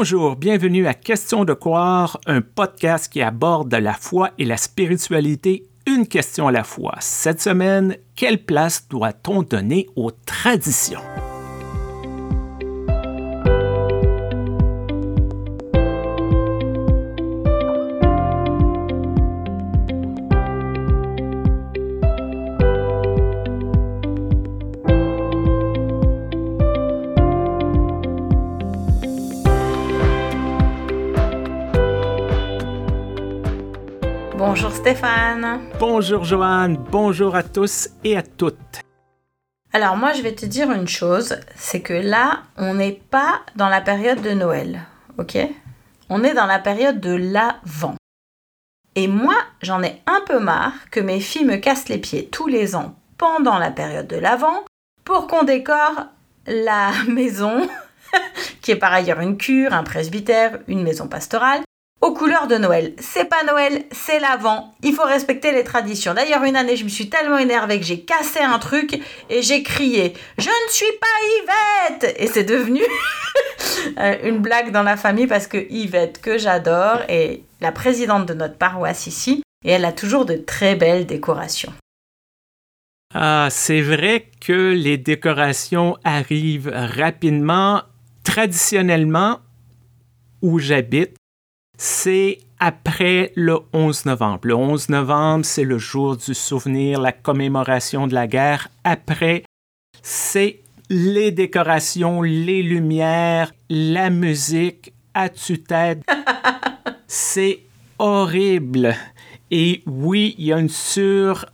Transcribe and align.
Bonjour, 0.00 0.36
bienvenue 0.36 0.86
à 0.86 0.94
Question 0.94 1.44
de 1.44 1.52
croire, 1.52 2.20
un 2.24 2.40
podcast 2.40 3.12
qui 3.12 3.20
aborde 3.20 3.74
la 3.74 3.94
foi 3.94 4.30
et 4.38 4.44
la 4.44 4.56
spiritualité 4.56 5.64
une 5.88 6.06
question 6.06 6.46
à 6.46 6.52
la 6.52 6.62
fois. 6.62 6.94
Cette 7.00 7.42
semaine, 7.42 7.96
quelle 8.14 8.44
place 8.44 8.86
doit-on 8.88 9.42
donner 9.42 9.88
aux 9.96 10.12
traditions? 10.12 11.02
Stéphane. 34.78 35.58
Bonjour 35.80 36.22
Joanne, 36.22 36.76
bonjour 36.76 37.34
à 37.34 37.42
tous 37.42 37.88
et 38.04 38.16
à 38.16 38.22
toutes. 38.22 38.80
Alors 39.72 39.96
moi 39.96 40.12
je 40.12 40.22
vais 40.22 40.36
te 40.36 40.46
dire 40.46 40.70
une 40.70 40.86
chose, 40.86 41.36
c'est 41.56 41.80
que 41.80 41.92
là 41.92 42.42
on 42.56 42.74
n'est 42.74 43.00
pas 43.10 43.40
dans 43.56 43.68
la 43.68 43.80
période 43.80 44.22
de 44.22 44.30
Noël, 44.30 44.82
ok? 45.18 45.36
On 46.08 46.22
est 46.22 46.32
dans 46.32 46.46
la 46.46 46.60
période 46.60 47.00
de 47.00 47.12
l'Avent. 47.12 47.96
Et 48.94 49.08
moi 49.08 49.34
j'en 49.62 49.82
ai 49.82 50.00
un 50.06 50.20
peu 50.24 50.38
marre 50.38 50.88
que 50.92 51.00
mes 51.00 51.18
filles 51.18 51.44
me 51.44 51.56
cassent 51.56 51.88
les 51.88 51.98
pieds 51.98 52.28
tous 52.28 52.46
les 52.46 52.76
ans 52.76 52.94
pendant 53.16 53.58
la 53.58 53.72
période 53.72 54.06
de 54.06 54.16
l'Avent 54.16 54.64
pour 55.04 55.26
qu'on 55.26 55.42
décore 55.42 56.06
la 56.46 56.92
maison, 57.08 57.68
qui 58.62 58.70
est 58.70 58.76
par 58.76 58.92
ailleurs 58.92 59.20
une 59.20 59.38
cure, 59.38 59.74
un 59.74 59.82
presbytère, 59.82 60.60
une 60.68 60.84
maison 60.84 61.08
pastorale, 61.08 61.62
aux 62.00 62.12
couleurs 62.12 62.46
de 62.46 62.56
Noël. 62.56 62.94
C'est 62.98 63.28
pas 63.28 63.42
Noël, 63.44 63.84
c'est 63.90 64.20
l'avant. 64.20 64.74
Il 64.82 64.94
faut 64.94 65.04
respecter 65.04 65.52
les 65.52 65.64
traditions. 65.64 66.14
D'ailleurs, 66.14 66.44
une 66.44 66.56
année, 66.56 66.76
je 66.76 66.84
me 66.84 66.88
suis 66.88 67.08
tellement 67.08 67.38
énervée 67.38 67.78
que 67.78 67.86
j'ai 67.86 68.00
cassé 68.00 68.40
un 68.40 68.58
truc 68.58 69.00
et 69.30 69.42
j'ai 69.42 69.62
crié 69.62 70.14
Je 70.38 70.48
ne 70.48 70.70
suis 70.70 70.86
pas 71.00 71.96
Yvette 71.98 72.16
Et 72.18 72.26
c'est 72.28 72.44
devenu 72.44 72.80
euh, 73.98 74.16
une 74.24 74.38
blague 74.38 74.70
dans 74.70 74.84
la 74.84 74.96
famille 74.96 75.26
parce 75.26 75.46
que 75.46 75.66
Yvette, 75.70 76.20
que 76.20 76.38
j'adore, 76.38 77.00
est 77.08 77.42
la 77.60 77.72
présidente 77.72 78.26
de 78.26 78.34
notre 78.34 78.56
paroisse 78.56 79.06
ici 79.06 79.42
et 79.64 79.70
elle 79.70 79.84
a 79.84 79.92
toujours 79.92 80.24
de 80.24 80.34
très 80.34 80.76
belles 80.76 81.06
décorations. 81.06 81.72
Ah, 83.14 83.48
c'est 83.50 83.80
vrai 83.80 84.30
que 84.40 84.72
les 84.72 84.98
décorations 84.98 85.96
arrivent 86.04 86.72
rapidement. 86.72 87.82
Traditionnellement, 88.22 89.40
où 90.42 90.58
j'habite, 90.58 91.16
c'est 91.78 92.40
après 92.58 93.32
le 93.36 93.60
11 93.72 94.04
novembre. 94.04 94.40
Le 94.42 94.54
11 94.54 94.88
novembre, 94.90 95.44
c'est 95.44 95.64
le 95.64 95.78
jour 95.78 96.16
du 96.16 96.34
souvenir, 96.34 97.00
la 97.00 97.12
commémoration 97.12 98.08
de 98.08 98.14
la 98.14 98.26
guerre. 98.26 98.68
Après, 98.82 99.44
c'est 100.02 100.60
les 100.90 101.30
décorations, 101.30 102.20
les 102.22 102.62
lumières, 102.62 103.52
la 103.70 104.10
musique 104.10 104.92
à 105.14 105.28
tue-tête. 105.28 106.02
c'est 107.06 107.60
horrible. 107.98 108.96
Et 109.52 109.82
oui, 109.86 110.34
il 110.36 110.46
y 110.46 110.52
a 110.52 110.58
une 110.58 110.68
surenchère 110.68 111.46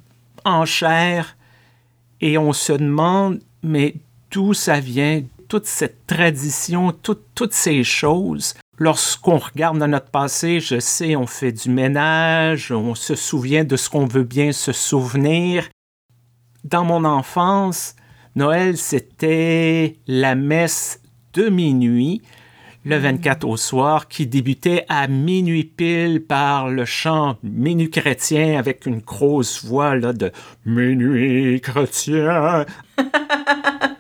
et 2.23 2.39
on 2.39 2.55
se 2.55 2.73
demande, 2.73 3.41
mais 3.63 3.97
d'où 4.31 4.55
ça 4.55 4.81
vient, 4.81 5.23
toute 5.49 5.67
cette 5.67 6.07
tradition, 6.07 6.93
toutes 7.03 7.53
ces 7.53 7.85
choses. 7.85 8.55
Lorsqu'on 8.79 9.39
regarde 9.39 9.79
dans 9.79 9.87
notre 9.87 10.11
passé, 10.11 10.59
je 10.59 10.81
sais, 10.81 11.15
on 11.15 11.27
fait 11.27 11.53
du 11.53 11.71
ménage, 11.71 12.73
on 12.73 12.97
se 12.97 13.15
souvient 13.15 13.63
de 13.63 13.77
ce 13.77 13.89
qu'on 13.89 14.07
veut 14.07 14.25
bien 14.25 14.51
se 14.51 14.73
souvenir. 14.73 15.69
Dans 16.65 16.85
mon 16.85 17.05
enfance, 17.05 17.95
Noël, 18.35 18.77
c'était 18.77 19.99
la 20.09 20.35
messe 20.35 21.01
de 21.35 21.49
minuit, 21.51 22.23
le 22.85 22.99
24 22.99 23.47
au 23.47 23.57
soir, 23.57 24.09
qui 24.09 24.27
débutait 24.27 24.85
à 24.89 25.07
minuit 25.07 25.65
pile 25.65 26.25
par 26.27 26.69
le 26.69 26.85
chant 26.85 27.39
Minuit 27.45 27.91
chrétien 27.91 28.59
avec 28.59 28.87
une 28.87 28.99
grosse 28.99 29.65
voix 29.65 29.95
là, 29.95 30.13
de 30.13 30.33
Minuit 30.67 31.61
chrétien. 31.61 32.67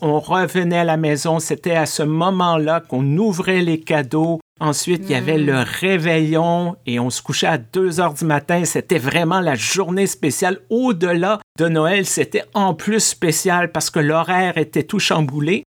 on 0.00 0.20
revenait 0.20 0.78
à 0.78 0.84
la 0.84 0.96
maison, 0.96 1.38
c'était 1.38 1.74
à 1.74 1.86
ce 1.86 2.02
moment-là 2.02 2.80
qu'on 2.80 3.16
ouvrait 3.16 3.62
les 3.62 3.80
cadeaux. 3.80 4.40
Ensuite, 4.60 5.02
il 5.04 5.12
y 5.12 5.14
avait 5.14 5.38
le 5.38 5.62
réveillon 5.62 6.76
et 6.86 6.98
on 6.98 7.10
se 7.10 7.22
couchait 7.22 7.46
à 7.46 7.58
2 7.58 8.00
heures 8.00 8.14
du 8.14 8.24
matin. 8.24 8.64
C'était 8.64 8.98
vraiment 8.98 9.40
la 9.40 9.54
journée 9.54 10.06
spéciale. 10.06 10.58
Au-delà 10.68 11.40
de 11.58 11.68
Noël, 11.68 12.06
c'était 12.06 12.44
en 12.54 12.74
plus 12.74 13.00
spécial 13.00 13.70
parce 13.70 13.90
que 13.90 14.00
l'horaire 14.00 14.58
était 14.58 14.82
tout 14.82 14.98
chamboulé. 14.98 15.62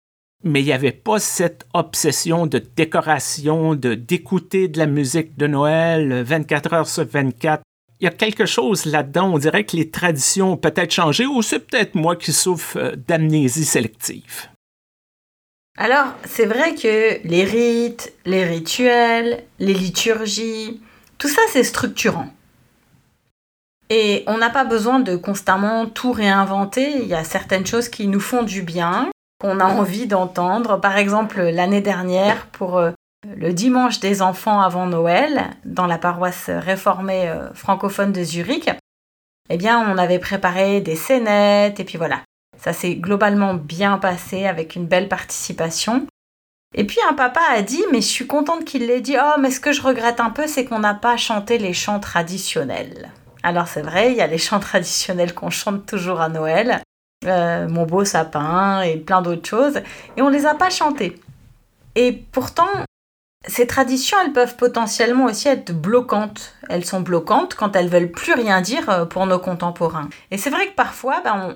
Mais 0.43 0.61
il 0.61 0.65
n'y 0.65 0.71
avait 0.71 0.91
pas 0.91 1.19
cette 1.19 1.65
obsession 1.73 2.45
de 2.45 2.59
décoration, 2.59 3.75
de 3.75 3.95
d'écouter 3.95 4.67
de 4.67 4.77
la 4.77 4.85
musique 4.85 5.37
de 5.37 5.47
Noël 5.47 6.23
24 6.23 6.73
heures 6.73 6.87
sur 6.87 7.05
24 7.05 7.63
il 7.99 8.05
y 8.05 8.07
a 8.07 8.11
quelque 8.11 8.45
chose 8.45 8.85
là-dedans. 8.85 9.33
On 9.33 9.37
dirait 9.37 9.65
que 9.65 9.75
les 9.75 9.89
traditions 9.89 10.53
ont 10.53 10.57
peut-être 10.57 10.91
changé 10.91 11.25
ou 11.25 11.41
c'est 11.41 11.59
peut-être 11.59 11.95
moi 11.95 12.15
qui 12.15 12.31
souffre 12.31 12.77
euh, 12.77 12.95
d'amnésie 12.95 13.65
sélective. 13.65 14.47
Alors, 15.77 16.07
c'est 16.25 16.45
vrai 16.45 16.73
que 16.73 17.19
les 17.27 17.43
rites, 17.43 18.11
les 18.25 18.43
rituels, 18.43 19.43
les 19.59 19.75
liturgies, 19.75 20.81
tout 21.19 21.27
ça, 21.27 21.41
c'est 21.51 21.63
structurant. 21.63 22.29
Et 23.89 24.23
on 24.27 24.37
n'a 24.37 24.49
pas 24.49 24.65
besoin 24.65 24.99
de 24.99 25.15
constamment 25.15 25.85
tout 25.85 26.11
réinventer. 26.11 26.97
Il 27.01 27.07
y 27.07 27.13
a 27.13 27.23
certaines 27.23 27.65
choses 27.65 27.89
qui 27.89 28.07
nous 28.07 28.19
font 28.19 28.43
du 28.43 28.63
bien, 28.63 29.09
qu'on 29.39 29.59
a 29.59 29.65
envie 29.65 30.07
d'entendre. 30.07 30.79
Par 30.81 30.97
exemple, 30.97 31.41
l'année 31.41 31.81
dernière, 31.81 32.47
pour 32.47 32.77
euh, 32.77 32.91
le 33.35 33.53
dimanche 33.53 33.99
des 33.99 34.21
enfants 34.21 34.61
avant 34.61 34.85
Noël, 34.85 35.51
dans 35.65 35.87
la 35.87 35.97
paroisse 35.97 36.49
réformée 36.49 37.27
euh, 37.27 37.53
francophone 37.53 38.11
de 38.11 38.23
Zurich, 38.23 38.69
eh 39.49 39.57
bien, 39.57 39.79
on 39.91 39.97
avait 39.97 40.19
préparé 40.19 40.81
des 40.81 40.95
scénettes, 40.95 41.79
et 41.79 41.83
puis 41.83 41.97
voilà. 41.97 42.21
Ça 42.57 42.73
s'est 42.73 42.95
globalement 42.95 43.53
bien 43.53 43.97
passé 43.97 44.45
avec 44.45 44.75
une 44.75 44.87
belle 44.87 45.09
participation. 45.09 46.07
Et 46.75 46.85
puis 46.85 46.97
un 47.09 47.13
papa 47.13 47.41
a 47.53 47.61
dit, 47.61 47.83
mais 47.91 48.01
je 48.01 48.07
suis 48.07 48.27
contente 48.27 48.65
qu'il 48.65 48.87
l'ait 48.87 49.01
dit, 49.01 49.15
oh, 49.19 49.39
mais 49.39 49.51
ce 49.51 49.59
que 49.59 49.71
je 49.71 49.81
regrette 49.81 50.19
un 50.19 50.31
peu, 50.31 50.47
c'est 50.47 50.65
qu'on 50.65 50.79
n'a 50.79 50.93
pas 50.93 51.17
chanté 51.17 51.57
les 51.57 51.73
chants 51.73 51.99
traditionnels. 51.99 53.11
Alors 53.43 53.67
c'est 53.67 53.81
vrai, 53.81 54.11
il 54.11 54.17
y 54.17 54.21
a 54.21 54.27
les 54.27 54.37
chants 54.37 54.59
traditionnels 54.59 55.33
qu'on 55.33 55.49
chante 55.49 55.85
toujours 55.85 56.19
à 56.19 56.29
Noël, 56.29 56.81
euh, 57.25 57.67
Mon 57.69 57.85
beau 57.85 58.03
sapin 58.03 58.81
et 58.81 58.97
plein 58.97 59.21
d'autres 59.21 59.47
choses, 59.47 59.77
et 60.17 60.21
on 60.21 60.29
ne 60.29 60.35
les 60.35 60.45
a 60.45 60.55
pas 60.55 60.69
chantés. 60.69 61.21
Et 61.95 62.11
pourtant, 62.11 62.67
ces 63.47 63.67
traditions, 63.67 64.17
elles 64.23 64.33
peuvent 64.33 64.55
potentiellement 64.55 65.25
aussi 65.25 65.47
être 65.47 65.71
bloquantes. 65.71 66.53
Elles 66.69 66.85
sont 66.85 67.01
bloquantes 67.01 67.55
quand 67.55 67.75
elles 67.75 67.89
veulent 67.89 68.11
plus 68.11 68.33
rien 68.33 68.61
dire 68.61 68.89
euh, 68.89 69.05
pour 69.05 69.25
nos 69.25 69.39
contemporains. 69.39 70.09
Et 70.31 70.37
c'est 70.37 70.49
vrai 70.49 70.67
que 70.67 70.75
parfois, 70.75 71.21
ben, 71.23 71.55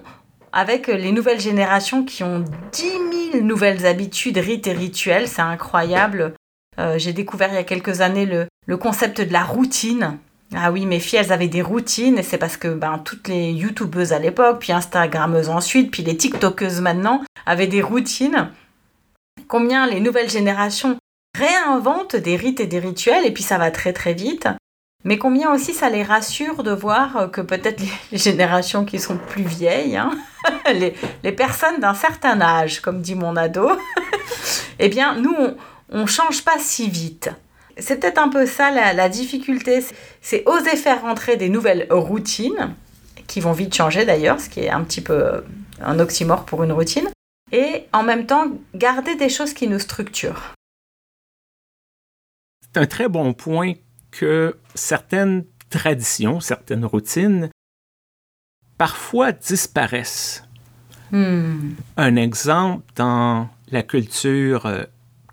avec 0.54 0.88
les 0.88 1.12
nouvelles 1.12 1.40
générations 1.40 2.04
qui 2.04 2.24
ont 2.24 2.44
10 2.72 3.32
000 3.34 3.44
nouvelles 3.44 3.86
habitudes, 3.86 4.38
rites 4.38 4.68
et 4.68 4.74
rituels, 4.74 5.28
c'est 5.28 5.42
incroyable. 5.42 6.34
Euh, 6.80 6.98
j'ai 6.98 7.14
découvert 7.14 7.50
il 7.50 7.56
y 7.56 7.58
a 7.58 7.64
quelques 7.64 8.02
années 8.02 8.26
le, 8.26 8.48
le, 8.66 8.78
concept 8.78 9.22
de 9.22 9.32
la 9.32 9.44
routine. 9.44 10.18
Ah 10.56 10.72
oui, 10.72 10.86
mes 10.86 11.00
filles, 11.00 11.20
elles 11.20 11.32
avaient 11.32 11.48
des 11.48 11.62
routines, 11.62 12.18
et 12.18 12.24
c'est 12.24 12.38
parce 12.38 12.58
que 12.58 12.68
ben, 12.70 13.00
toutes 13.00 13.28
les 13.28 13.52
youtubeuses 13.52 14.14
à 14.14 14.20
l'époque, 14.20 14.60
puis 14.60 14.74
instagrammeuses 14.74 15.50
ensuite, 15.50 15.92
puis 15.92 16.04
les 16.04 16.18
tiktokeuses 16.18 16.82
maintenant, 16.82 17.22
avaient 17.46 17.68
des 17.68 17.82
routines. 17.82 18.50
Combien 19.48 19.88
les 19.88 20.00
nouvelles 20.00 20.30
générations 20.30 20.98
réinventent 21.38 22.16
des 22.16 22.36
rites 22.36 22.60
et 22.60 22.68
des 22.68 22.80
rituels, 22.80 23.26
et 23.26 23.32
puis 23.32 23.44
ça 23.44 23.58
va 23.58 23.72
très 23.72 23.94
très 23.94 24.14
vite. 24.14 24.48
Mais 25.04 25.18
combien 25.18 25.52
aussi 25.52 25.74
ça 25.74 25.90
les 25.90 26.04
rassure 26.04 26.62
de 26.62 26.72
voir 26.72 27.32
que 27.32 27.42
peut-être 27.42 27.82
les 28.12 28.18
générations 28.18 28.86
qui 28.86 29.00
sont 29.00 29.18
plus 29.18 29.44
vieilles, 29.44 29.98
hein, 29.98 30.12
les, 30.74 31.32
personnes 31.32 31.80
d'un 31.80 31.96
certain 31.96 32.40
âge, 32.40 32.82
comme 32.82 33.02
dit 33.02 33.16
mon 33.16 33.36
ado, 33.36 33.72
eh 34.80 34.90
bien, 34.90 35.16
nous, 35.16 35.36
on, 35.90 36.02
ne 36.02 36.06
change 36.06 36.44
pas 36.44 36.60
si 36.60 36.90
vite. 36.90 37.32
C'est 37.78 38.00
peut-être 38.00 38.20
un 38.20 38.30
peu 38.30 38.46
ça 38.46 38.70
la, 38.70 38.94
la 38.94 39.10
difficulté, 39.10 39.84
c'est 40.22 40.44
oser 40.46 40.76
faire 40.76 41.02
rentrer 41.02 41.36
des 41.36 41.50
nouvelles 41.50 41.88
routines, 41.90 42.76
qui 43.26 43.40
vont 43.40 43.54
vite 43.54 43.74
changer 43.74 44.06
d'ailleurs, 44.06 44.40
ce 44.40 44.50
qui 44.50 44.60
est 44.60 44.70
un 44.70 44.84
petit 44.84 45.02
peu 45.02 45.44
un 45.82 46.00
oxymore 46.00 46.46
pour 46.46 46.64
une 46.64 46.74
routine, 46.74 47.10
et 47.52 47.86
en 47.92 48.04
même 48.04 48.28
temps 48.28 48.46
garder 48.76 49.16
des 49.16 49.30
choses 49.30 49.54
qui 49.54 49.68
nous 49.68 49.80
structurent 49.80 50.54
c'est 52.74 52.80
un 52.80 52.86
très 52.86 53.10
bon 53.10 53.34
point 53.34 53.74
que 54.12 54.58
certaines 54.76 55.46
traditions, 55.70 56.40
certaines 56.40 56.86
routines, 56.86 57.50
parfois 58.78 59.32
disparaissent. 59.32 60.44
Hmm. 61.12 61.72
Un 61.98 62.16
exemple 62.16 62.84
dans 62.96 63.50
la 63.70 63.84
culture 63.84 64.66
euh, 64.66 64.84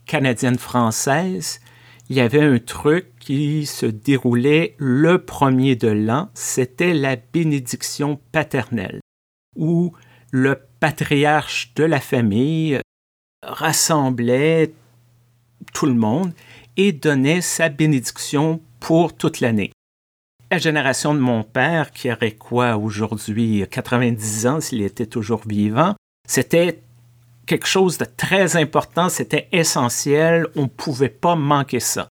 canadienne-française, 0.07 1.61
il 2.09 2.17
y 2.17 2.21
avait 2.21 2.43
un 2.43 2.59
truc 2.59 3.07
qui 3.21 3.67
se 3.67 3.87
déroulait 3.87 4.75
le 4.79 5.19
premier 5.19 5.77
de 5.77 5.89
l'an, 5.89 6.31
c'était 6.35 6.95
la 6.95 7.17
bénédiction 7.17 8.19
paternelle, 8.33 9.01
où 9.57 9.93
le 10.33 10.59
patriarche 10.81 11.75
de 11.75 11.85
la 11.85 12.01
famille 12.01 12.81
rassemblait 13.43 14.73
tout 15.73 15.87
le 15.87 15.95
monde 15.95 16.33
et 16.79 16.93
donnait 16.93 17.43
sa 17.43 17.69
bénédiction 17.69 18.63
pour 18.81 19.15
toute 19.15 19.41
l'année. 19.41 19.73
La 20.51 20.57
génération 20.57 21.13
de 21.13 21.19
mon 21.19 21.43
père, 21.43 21.91
qui 21.91 22.11
aurait 22.11 22.33
quoi 22.33 22.79
aujourd'hui 22.79 23.67
90 23.71 24.47
ans 24.47 24.61
s'il 24.63 24.81
était 24.81 25.05
toujours 25.05 25.43
vivant, 25.47 25.95
c'était 26.27 26.81
quelque 27.47 27.67
chose 27.67 27.99
de 27.99 28.07
très 28.07 28.57
important, 28.57 29.11
c'était 29.11 29.49
essentiel, 29.53 30.47
on 30.57 30.63
ne 30.63 30.69
pouvait 30.69 31.11
pas 31.11 31.35
manquer 31.35 31.81
ça. 31.81 32.09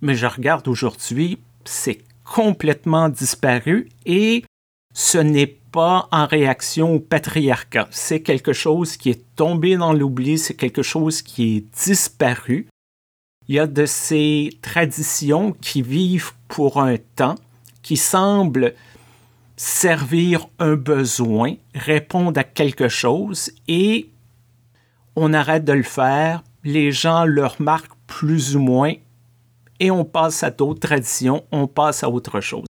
Mais 0.00 0.14
je 0.14 0.26
regarde 0.26 0.68
aujourd'hui, 0.68 1.38
c'est 1.64 2.02
complètement 2.24 3.08
disparu 3.08 3.88
et 4.06 4.44
ce 4.94 5.18
n'est 5.18 5.46
pas 5.72 6.08
en 6.12 6.26
réaction 6.26 6.94
au 6.94 7.00
patriarcat. 7.00 7.88
C'est 7.90 8.20
quelque 8.20 8.52
chose 8.52 8.96
qui 8.96 9.10
est 9.10 9.24
tombé 9.34 9.76
dans 9.76 9.92
l'oubli, 9.92 10.38
c'est 10.38 10.54
quelque 10.54 10.82
chose 10.82 11.22
qui 11.22 11.56
est 11.56 11.84
disparu. 11.84 12.68
Il 13.48 13.56
y 13.56 13.58
a 13.58 13.66
de 13.66 13.86
ces 13.86 14.50
traditions 14.62 15.52
qui 15.60 15.82
vivent 15.82 16.32
pour 16.48 16.80
un 16.80 16.96
temps, 17.16 17.34
qui 17.82 17.96
semblent 17.96 18.74
servir 19.56 20.46
un 20.58 20.74
besoin, 20.74 21.54
répondre 21.74 22.38
à 22.38 22.44
quelque 22.44 22.88
chose, 22.88 23.50
et 23.68 24.10
on 25.16 25.32
arrête 25.32 25.64
de 25.64 25.72
le 25.72 25.82
faire, 25.82 26.42
les 26.64 26.92
gens 26.92 27.24
le 27.24 27.46
remarquent 27.46 27.96
plus 28.06 28.56
ou 28.56 28.60
moins, 28.60 28.94
et 29.80 29.90
on 29.90 30.04
passe 30.04 30.42
à 30.42 30.50
d'autres 30.50 30.80
traditions, 30.80 31.44
on 31.50 31.66
passe 31.66 32.02
à 32.04 32.08
autre 32.08 32.40
chose. 32.40 32.66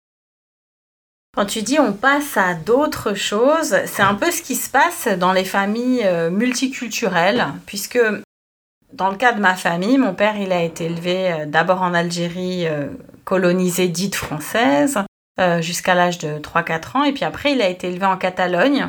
Quand 1.36 1.46
tu 1.46 1.62
dis 1.62 1.78
on 1.78 1.92
passe 1.92 2.36
à 2.36 2.54
d'autres 2.54 3.14
choses, 3.14 3.76
c'est 3.84 4.02
un 4.02 4.14
peu 4.14 4.30
ce 4.30 4.40
qui 4.40 4.54
se 4.54 4.70
passe 4.70 5.06
dans 5.18 5.32
les 5.32 5.44
familles 5.44 6.02
euh, 6.04 6.30
multiculturelles, 6.30 7.46
puisque 7.66 7.98
dans 8.92 9.10
le 9.10 9.16
cas 9.16 9.32
de 9.32 9.40
ma 9.40 9.54
famille, 9.54 9.98
mon 9.98 10.14
père 10.14 10.36
il 10.36 10.52
a 10.52 10.62
été 10.62 10.86
élevé 10.86 11.32
euh, 11.32 11.46
d'abord 11.46 11.82
en 11.82 11.94
Algérie 11.94 12.66
euh, 12.66 12.88
colonisée 13.24 13.88
dite 13.88 14.14
française 14.14 14.98
jusqu'à 15.60 15.94
l'âge 15.94 16.16
de 16.16 16.38
3-4 16.38 16.96
ans, 16.96 17.04
et 17.04 17.12
puis 17.12 17.24
après 17.24 17.52
il 17.52 17.60
a 17.60 17.68
été 17.68 17.88
élevé 17.88 18.06
en 18.06 18.16
Catalogne, 18.16 18.88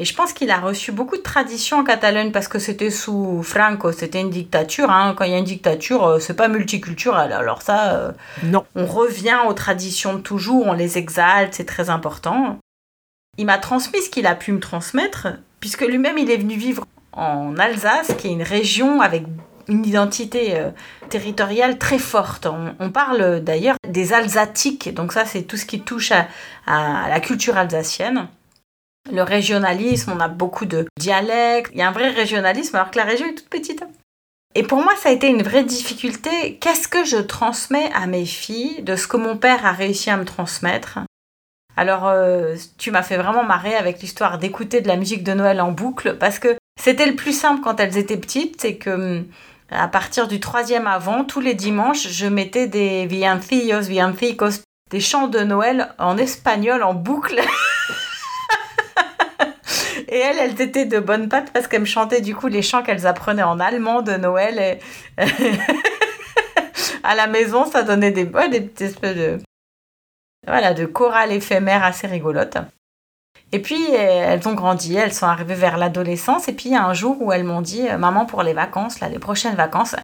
et 0.00 0.06
je 0.06 0.14
pense 0.14 0.32
qu'il 0.32 0.50
a 0.50 0.58
reçu 0.58 0.92
beaucoup 0.92 1.18
de 1.18 1.22
traditions 1.22 1.80
en 1.80 1.84
Catalogne 1.84 2.32
parce 2.32 2.48
que 2.48 2.58
c'était 2.58 2.90
sous 2.90 3.42
Franco, 3.42 3.92
c'était 3.92 4.22
une 4.22 4.30
dictature. 4.30 4.90
Hein. 4.90 5.14
Quand 5.14 5.24
il 5.24 5.32
y 5.32 5.34
a 5.34 5.38
une 5.38 5.44
dictature, 5.44 6.06
euh, 6.06 6.18
c'est 6.18 6.34
pas 6.34 6.48
multiculturel. 6.48 7.34
Alors 7.34 7.60
ça, 7.60 7.92
euh, 7.92 8.12
non. 8.42 8.64
on 8.74 8.86
revient 8.86 9.36
aux 9.46 9.52
traditions 9.52 10.14
de 10.14 10.20
toujours, 10.20 10.66
on 10.66 10.72
les 10.72 10.96
exalte, 10.96 11.52
c'est 11.52 11.66
très 11.66 11.90
important. 11.90 12.58
Il 13.36 13.44
m'a 13.44 13.58
transmis 13.58 14.00
ce 14.00 14.08
qu'il 14.08 14.26
a 14.26 14.34
pu 14.34 14.52
me 14.52 14.58
transmettre, 14.58 15.28
puisque 15.60 15.82
lui-même 15.82 16.16
il 16.16 16.30
est 16.30 16.38
venu 16.38 16.56
vivre 16.56 16.86
en 17.12 17.56
Alsace, 17.56 18.14
qui 18.18 18.28
est 18.28 18.32
une 18.32 18.42
région 18.42 19.00
avec 19.00 19.24
une 19.68 19.86
identité 19.86 20.56
euh, 20.56 20.70
territoriale 21.08 21.78
très 21.78 21.98
forte. 21.98 22.46
On, 22.46 22.90
parle 22.90 23.40
d'ailleurs 23.40 23.76
des 23.88 24.12
Alsatiques, 24.12 24.92
donc 24.94 25.12
ça 25.12 25.24
c'est 25.24 25.42
tout 25.42 25.56
ce 25.56 25.66
qui 25.66 25.80
touche 25.80 26.12
à 26.12 26.26
la 27.08 27.20
culture 27.20 27.56
alsacienne 27.56 28.28
le 29.10 29.22
régionalisme, 29.22 30.12
on 30.14 30.20
a 30.20 30.28
beaucoup 30.28 30.66
de 30.66 30.86
dialectes, 30.98 31.70
il 31.72 31.78
y 31.78 31.82
a 31.82 31.88
un 31.88 31.92
vrai 31.92 32.10
régionalisme 32.10 32.76
alors 32.76 32.90
que 32.90 32.98
la 32.98 33.04
région 33.04 33.26
est 33.26 33.34
toute 33.34 33.48
petite. 33.48 33.82
Et 34.54 34.62
pour 34.62 34.82
moi, 34.82 34.92
ça 34.96 35.10
a 35.10 35.12
été 35.12 35.28
une 35.28 35.42
vraie 35.42 35.62
difficulté. 35.62 36.58
Qu'est-ce 36.60 36.88
que 36.88 37.04
je 37.04 37.18
transmets 37.18 37.90
à 37.94 38.06
mes 38.06 38.26
filles 38.26 38.82
de 38.82 38.96
ce 38.96 39.06
que 39.06 39.16
mon 39.16 39.36
père 39.36 39.64
a 39.64 39.72
réussi 39.72 40.10
à 40.10 40.16
me 40.16 40.24
transmettre? 40.24 40.98
Alors, 41.76 42.08
euh, 42.08 42.56
tu 42.76 42.90
m'as 42.90 43.04
fait 43.04 43.16
vraiment 43.16 43.44
marrer 43.44 43.76
avec 43.76 44.00
l'histoire 44.00 44.38
d'écouter 44.38 44.80
de 44.80 44.88
la 44.88 44.96
musique 44.96 45.22
de 45.22 45.34
Noël 45.34 45.60
en 45.60 45.70
boucle 45.70 46.16
parce 46.18 46.40
que 46.40 46.56
c'était 46.80 47.06
le 47.06 47.14
plus 47.14 47.32
simple 47.32 47.60
quand 47.62 47.78
elles 47.78 47.98
étaient 47.98 48.16
petites, 48.16 48.60
c'est 48.60 48.76
que 48.76 49.24
à 49.70 49.86
partir 49.86 50.26
du 50.28 50.40
troisième 50.40 50.86
avant, 50.86 51.24
tous 51.24 51.40
les 51.40 51.54
dimanches, 51.54 52.08
je 52.08 52.26
mettais 52.26 52.66
des 52.66 53.06
des 53.06 55.00
chants 55.00 55.28
de 55.28 55.40
Noël 55.40 55.94
en 55.98 56.16
espagnol 56.16 56.82
en 56.82 56.94
boucle. 56.94 57.40
Et 60.08 60.18
elles, 60.18 60.38
elles 60.38 60.60
étaient 60.60 60.86
de 60.86 60.98
bonnes 60.98 61.28
pattes 61.28 61.52
parce 61.52 61.68
qu'elles 61.68 61.82
me 61.82 61.86
chantaient 61.86 62.20
du 62.20 62.34
coup 62.34 62.48
les 62.48 62.62
chants 62.62 62.82
qu'elles 62.82 63.06
apprenaient 63.06 63.44
en 63.44 63.60
allemand 63.60 64.02
de 64.02 64.14
Noël. 64.14 64.58
Et 64.58 65.22
à 67.04 67.14
la 67.14 67.28
maison, 67.28 67.64
ça 67.64 67.84
donnait 67.84 68.10
des, 68.10 68.24
des 68.24 68.60
petites 68.60 68.80
espèces 68.80 69.16
de, 69.16 69.38
voilà, 70.48 70.74
de 70.74 70.86
chorales 70.86 71.30
éphémères 71.30 71.84
assez 71.84 72.08
rigolotes. 72.08 72.58
Et 73.52 73.60
puis, 73.60 73.92
elles 73.92 74.46
ont 74.46 74.54
grandi, 74.54 74.94
elles 74.94 75.12
sont 75.12 75.26
arrivées 75.26 75.54
vers 75.54 75.76
l'adolescence. 75.76 76.48
Et 76.48 76.52
puis, 76.52 76.68
il 76.68 76.72
y 76.72 76.76
a 76.76 76.84
un 76.84 76.94
jour 76.94 77.16
où 77.20 77.32
elles 77.32 77.44
m'ont 77.44 77.62
dit, 77.62 77.88
euh, 77.88 77.98
maman, 77.98 78.24
pour 78.24 78.44
les 78.44 78.52
vacances, 78.52 79.00
là, 79.00 79.08
les 79.08 79.18
prochaines 79.18 79.56
vacances, 79.56 79.96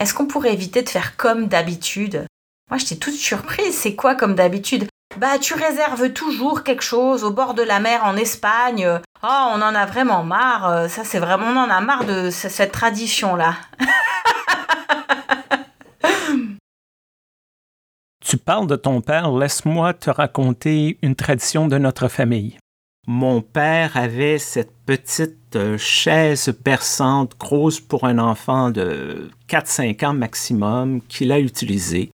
est-ce 0.00 0.14
qu'on 0.14 0.26
pourrait 0.26 0.54
éviter 0.54 0.82
de 0.82 0.88
faire 0.88 1.16
comme 1.16 1.46
d'habitude? 1.46 2.26
Moi, 2.70 2.78
j'étais 2.78 2.96
toute 2.96 3.14
surprise. 3.14 3.76
C'est 3.76 3.94
quoi 3.94 4.14
comme 4.14 4.34
d'habitude? 4.34 4.88
Bah, 5.18 5.38
tu 5.38 5.54
réserves 5.54 6.12
toujours 6.12 6.64
quelque 6.64 6.82
chose 6.82 7.24
au 7.24 7.30
bord 7.30 7.54
de 7.54 7.62
la 7.62 7.78
mer 7.78 8.04
en 8.04 8.16
Espagne. 8.16 8.88
Oh, 9.22 9.50
on 9.54 9.62
en 9.62 9.74
a 9.74 9.84
vraiment 9.86 10.24
marre. 10.24 10.88
Ça, 10.88 11.04
c'est 11.04 11.18
vraiment, 11.18 11.46
on 11.46 11.56
en 11.56 11.70
a 11.70 11.80
marre 11.80 12.04
de 12.04 12.30
cette 12.30 12.72
tradition-là. 12.72 13.54
tu 18.24 18.38
parles 18.38 18.66
de 18.66 18.76
ton 18.76 19.00
père, 19.02 19.30
laisse-moi 19.30 19.94
te 19.94 20.10
raconter 20.10 20.98
une 21.02 21.14
tradition 21.14 21.68
de 21.68 21.78
notre 21.78 22.08
famille. 22.08 22.58
Mon 23.06 23.42
père 23.42 23.96
avait 23.96 24.38
cette 24.38 24.72
petite 24.86 25.56
euh, 25.56 25.76
chaise 25.76 26.54
berçante, 26.64 27.36
grosse 27.38 27.78
pour 27.78 28.04
un 28.04 28.18
enfant 28.18 28.70
de 28.70 29.30
4-5 29.48 30.06
ans 30.06 30.14
maximum, 30.14 31.02
qu'il 31.02 31.30
a 31.30 31.38
utilisée. 31.38 32.10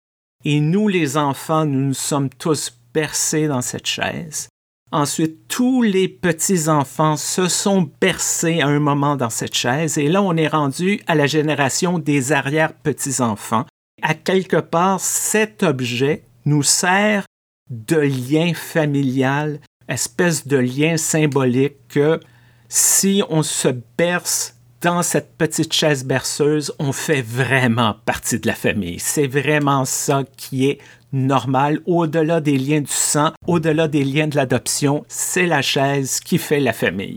Et 0.44 0.60
nous, 0.60 0.88
les 0.88 1.16
enfants, 1.16 1.64
nous 1.64 1.80
nous 1.80 1.94
sommes 1.94 2.28
tous 2.28 2.76
bercés 2.92 3.48
dans 3.48 3.62
cette 3.62 3.86
chaise. 3.86 4.48
Ensuite, 4.92 5.48
tous 5.48 5.82
les 5.82 6.06
petits-enfants 6.06 7.16
se 7.16 7.48
sont 7.48 7.90
bercés 8.00 8.60
à 8.60 8.68
un 8.68 8.78
moment 8.78 9.16
dans 9.16 9.30
cette 9.30 9.56
chaise 9.56 9.98
et 9.98 10.08
là, 10.08 10.22
on 10.22 10.36
est 10.36 10.48
rendu 10.48 11.00
à 11.06 11.14
la 11.14 11.26
génération 11.26 11.98
des 11.98 12.30
arrière-petits-enfants. 12.30 13.64
À 14.02 14.14
quelque 14.14 14.60
part, 14.60 15.00
cet 15.00 15.62
objet 15.62 16.22
nous 16.44 16.62
sert 16.62 17.24
de 17.70 17.96
lien 17.96 18.52
familial, 18.54 19.60
espèce 19.88 20.46
de 20.46 20.56
lien 20.56 20.96
symbolique 20.96 21.76
que 21.88 22.20
si 22.68 23.22
on 23.28 23.42
se 23.42 23.68
berce 23.98 24.56
dans 24.80 25.02
cette 25.02 25.36
petite 25.38 25.72
chaise 25.72 26.04
berceuse, 26.04 26.74
on 26.78 26.92
fait 26.92 27.22
vraiment 27.22 27.96
partie 28.04 28.38
de 28.38 28.46
la 28.46 28.54
famille. 28.54 28.98
C'est 28.98 29.26
vraiment 29.26 29.84
ça 29.84 30.24
qui 30.36 30.68
est 30.68 30.78
normal, 31.12 31.80
au-delà 31.86 32.40
des 32.40 32.58
liens 32.58 32.80
du 32.80 32.92
sang, 32.92 33.32
au-delà 33.46 33.88
des 33.88 34.04
liens 34.04 34.26
de 34.26 34.36
l'adoption, 34.36 35.04
c'est 35.08 35.46
la 35.46 35.62
chaise 35.62 36.20
qui 36.20 36.38
fait 36.38 36.60
la 36.60 36.72
famille. 36.72 37.16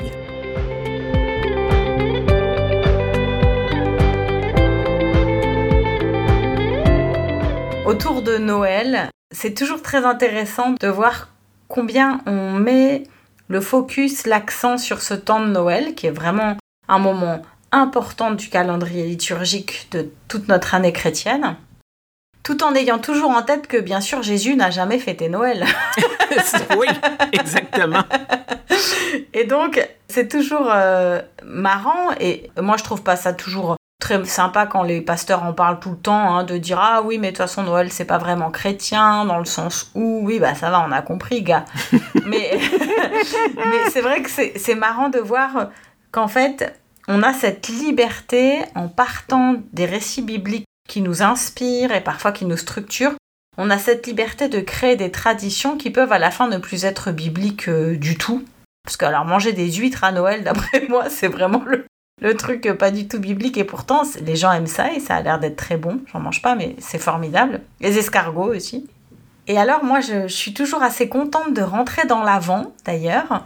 Autour 7.85 8.21
de 8.21 8.37
Noël, 8.37 9.09
c'est 9.31 9.53
toujours 9.53 9.81
très 9.81 10.05
intéressant 10.05 10.75
de 10.79 10.87
voir 10.87 11.29
combien 11.67 12.21
on 12.25 12.51
met 12.53 13.03
le 13.47 13.61
focus, 13.61 14.25
l'accent 14.25 14.77
sur 14.77 15.01
ce 15.01 15.13
temps 15.13 15.39
de 15.39 15.47
Noël, 15.47 15.95
qui 15.95 16.07
est 16.07 16.11
vraiment 16.11 16.57
un 16.87 16.99
moment 16.99 17.41
important 17.71 18.31
du 18.31 18.49
calendrier 18.49 19.05
liturgique 19.05 19.87
de 19.91 20.09
toute 20.27 20.47
notre 20.47 20.73
année 20.75 20.93
chrétienne 20.93 21.57
tout 22.47 22.63
en 22.63 22.73
ayant 22.75 22.97
toujours 22.97 23.31
en 23.31 23.41
tête 23.41 23.67
que 23.67 23.75
bien 23.75 23.99
sûr 23.99 24.23
Jésus 24.23 24.55
n'a 24.55 24.71
jamais 24.71 24.99
fêté 24.99 25.27
Noël. 25.27 25.65
oui, 26.77 26.87
exactement. 27.33 28.03
Et 29.33 29.43
donc 29.43 29.85
c'est 30.07 30.29
toujours 30.29 30.69
euh, 30.71 31.21
marrant 31.43 32.11
et 32.21 32.49
moi 32.61 32.77
je 32.77 32.85
trouve 32.85 33.03
pas 33.03 33.17
ça 33.17 33.33
toujours 33.33 33.75
très 33.99 34.23
sympa 34.25 34.65
quand 34.65 34.83
les 34.83 35.01
pasteurs 35.01 35.43
en 35.43 35.53
parlent 35.53 35.79
tout 35.79 35.91
le 35.91 35.97
temps, 35.97 36.35
hein, 36.35 36.43
de 36.43 36.57
dire 36.57 36.79
ah 36.79 37.01
oui 37.03 37.17
mais 37.17 37.27
de 37.27 37.37
toute 37.37 37.45
façon 37.45 37.63
Noël 37.63 37.91
c'est 37.91 38.05
pas 38.05 38.17
vraiment 38.17 38.51
chrétien 38.51 39.25
dans 39.25 39.39
le 39.39 39.45
sens 39.45 39.91
où 39.95 40.21
oui 40.23 40.39
bah 40.39 40.55
ça 40.55 40.69
va 40.69 40.85
on 40.87 40.91
a 40.91 41.01
compris 41.01 41.41
gars. 41.41 41.65
mais 42.25 42.59
mais 43.55 43.89
c'est 43.91 44.01
vrai 44.01 44.21
que 44.21 44.29
c'est 44.29 44.75
marrant 44.75 45.09
de 45.09 45.19
voir 45.19 45.69
qu'en 46.11 46.27
fait 46.27 46.79
on 47.07 47.23
a 47.23 47.33
cette 47.33 47.69
liberté 47.69 48.59
en 48.75 48.87
partant 48.87 49.55
des 49.73 49.85
récits 49.85 50.21
bibliques 50.21 50.65
qui 50.87 51.01
nous 51.01 51.21
inspire 51.21 51.91
et 51.91 52.01
parfois 52.01 52.31
qui 52.31 52.45
nous 52.45 52.57
structure, 52.57 53.13
on 53.57 53.69
a 53.69 53.77
cette 53.77 54.07
liberté 54.07 54.49
de 54.49 54.59
créer 54.59 54.95
des 54.95 55.11
traditions 55.11 55.77
qui 55.77 55.89
peuvent 55.89 56.11
à 56.11 56.19
la 56.19 56.31
fin 56.31 56.47
ne 56.47 56.57
plus 56.57 56.85
être 56.85 57.11
bibliques 57.11 57.69
euh, 57.69 57.95
du 57.97 58.17
tout. 58.17 58.43
Parce 58.83 58.97
que 58.97 59.05
alors 59.05 59.25
manger 59.25 59.51
des 59.51 59.71
huîtres 59.71 60.03
à 60.03 60.11
Noël, 60.11 60.43
d'après 60.45 60.87
moi, 60.87 61.09
c'est 61.09 61.27
vraiment 61.27 61.63
le, 61.65 61.85
le 62.21 62.35
truc 62.35 62.71
pas 62.79 62.91
du 62.91 63.07
tout 63.07 63.19
biblique 63.19 63.57
et 63.57 63.63
pourtant 63.63 64.01
les 64.21 64.35
gens 64.35 64.51
aiment 64.51 64.67
ça 64.67 64.91
et 64.93 64.99
ça 64.99 65.15
a 65.15 65.21
l'air 65.21 65.39
d'être 65.39 65.55
très 65.55 65.77
bon. 65.77 66.01
J'en 66.11 66.19
mange 66.19 66.41
pas 66.41 66.55
mais 66.55 66.75
c'est 66.79 66.97
formidable. 66.97 67.61
Les 67.79 67.97
escargots 67.97 68.53
aussi. 68.53 68.87
Et 69.47 69.57
alors 69.57 69.83
moi 69.83 69.99
je, 70.01 70.27
suis 70.27 70.53
toujours 70.53 70.83
assez 70.83 71.09
contente 71.09 71.53
de 71.53 71.61
rentrer 71.61 72.05
dans 72.05 72.23
l'avant 72.23 72.73
d'ailleurs. 72.85 73.45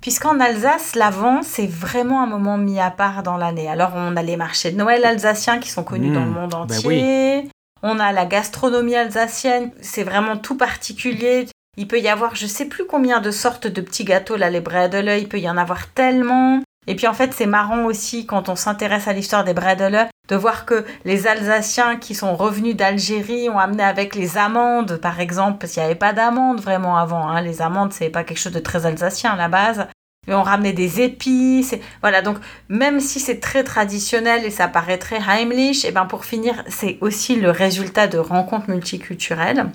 Puisqu'en 0.00 0.38
Alsace, 0.38 0.94
l'Avent, 0.94 1.42
c'est 1.42 1.66
vraiment 1.66 2.22
un 2.22 2.26
moment 2.26 2.58
mis 2.58 2.78
à 2.78 2.90
part 2.90 3.24
dans 3.24 3.36
l'année. 3.36 3.68
Alors, 3.68 3.90
on 3.96 4.14
a 4.14 4.22
les 4.22 4.36
marchés 4.36 4.70
de 4.70 4.76
Noël 4.76 5.04
alsaciens 5.04 5.58
qui 5.58 5.68
sont 5.68 5.82
connus 5.82 6.12
dans 6.12 6.24
le 6.24 6.30
mmh. 6.30 6.34
monde 6.34 6.50
ben 6.50 6.58
entier. 6.58 7.48
On 7.82 7.98
a 7.98 8.12
la 8.12 8.24
gastronomie 8.24 8.94
alsacienne, 8.94 9.72
c'est 9.80 10.04
vraiment 10.04 10.36
tout 10.36 10.56
particulier. 10.56 11.46
Il 11.76 11.88
peut 11.88 11.98
y 11.98 12.08
avoir, 12.08 12.36
je 12.36 12.46
sais 12.46 12.66
plus 12.66 12.86
combien 12.86 13.20
de 13.20 13.32
sortes 13.32 13.66
de 13.66 13.80
petits 13.80 14.04
gâteaux, 14.04 14.36
là, 14.36 14.48
les 14.48 14.60
bredele, 14.60 15.18
il 15.18 15.28
peut 15.28 15.40
y 15.40 15.50
en 15.50 15.56
avoir 15.56 15.88
tellement. 15.88 16.62
Et 16.86 16.94
puis 16.94 17.06
en 17.06 17.14
fait, 17.14 17.32
c'est 17.34 17.46
marrant 17.46 17.84
aussi 17.84 18.26
quand 18.26 18.48
on 18.48 18.56
s'intéresse 18.56 19.08
à 19.08 19.12
l'histoire 19.12 19.44
des 19.44 19.54
bredele 19.54 20.08
de 20.28 20.36
voir 20.36 20.66
que 20.66 20.84
les 21.04 21.26
Alsaciens 21.26 21.96
qui 21.96 22.14
sont 22.14 22.34
revenus 22.34 22.76
d'Algérie 22.76 23.48
ont 23.48 23.58
amené 23.58 23.82
avec 23.82 24.14
les 24.14 24.38
amandes, 24.38 24.96
par 24.96 25.20
exemple, 25.20 25.58
parce 25.58 25.72
qu'il 25.72 25.82
n'y 25.82 25.86
avait 25.86 25.94
pas 25.94 26.12
d'amandes 26.12 26.60
vraiment 26.60 26.96
avant. 26.96 27.28
Hein. 27.28 27.42
Les 27.42 27.62
amandes, 27.62 27.92
c'est 27.92 28.10
pas 28.10 28.24
quelque 28.24 28.38
chose 28.38 28.52
de 28.52 28.60
très 28.60 28.86
alsacien 28.86 29.32
à 29.32 29.36
la 29.36 29.48
base. 29.48 29.86
Mais 30.26 30.34
on 30.34 30.42
ramenait 30.42 30.72
des 30.72 31.00
épices. 31.00 31.76
Voilà, 32.00 32.20
donc 32.22 32.38
même 32.68 32.98
si 32.98 33.20
c'est 33.20 33.38
très 33.38 33.62
traditionnel 33.62 34.44
et 34.44 34.50
ça 34.50 34.66
paraît 34.66 34.98
très 34.98 35.18
Heimlich, 35.18 35.84
et 35.84 35.88
eh 35.88 35.92
ben 35.92 36.06
pour 36.06 36.24
finir, 36.24 36.64
c'est 36.68 36.98
aussi 37.00 37.36
le 37.36 37.50
résultat 37.52 38.08
de 38.08 38.18
rencontres 38.18 38.68
multiculturelles 38.68 39.70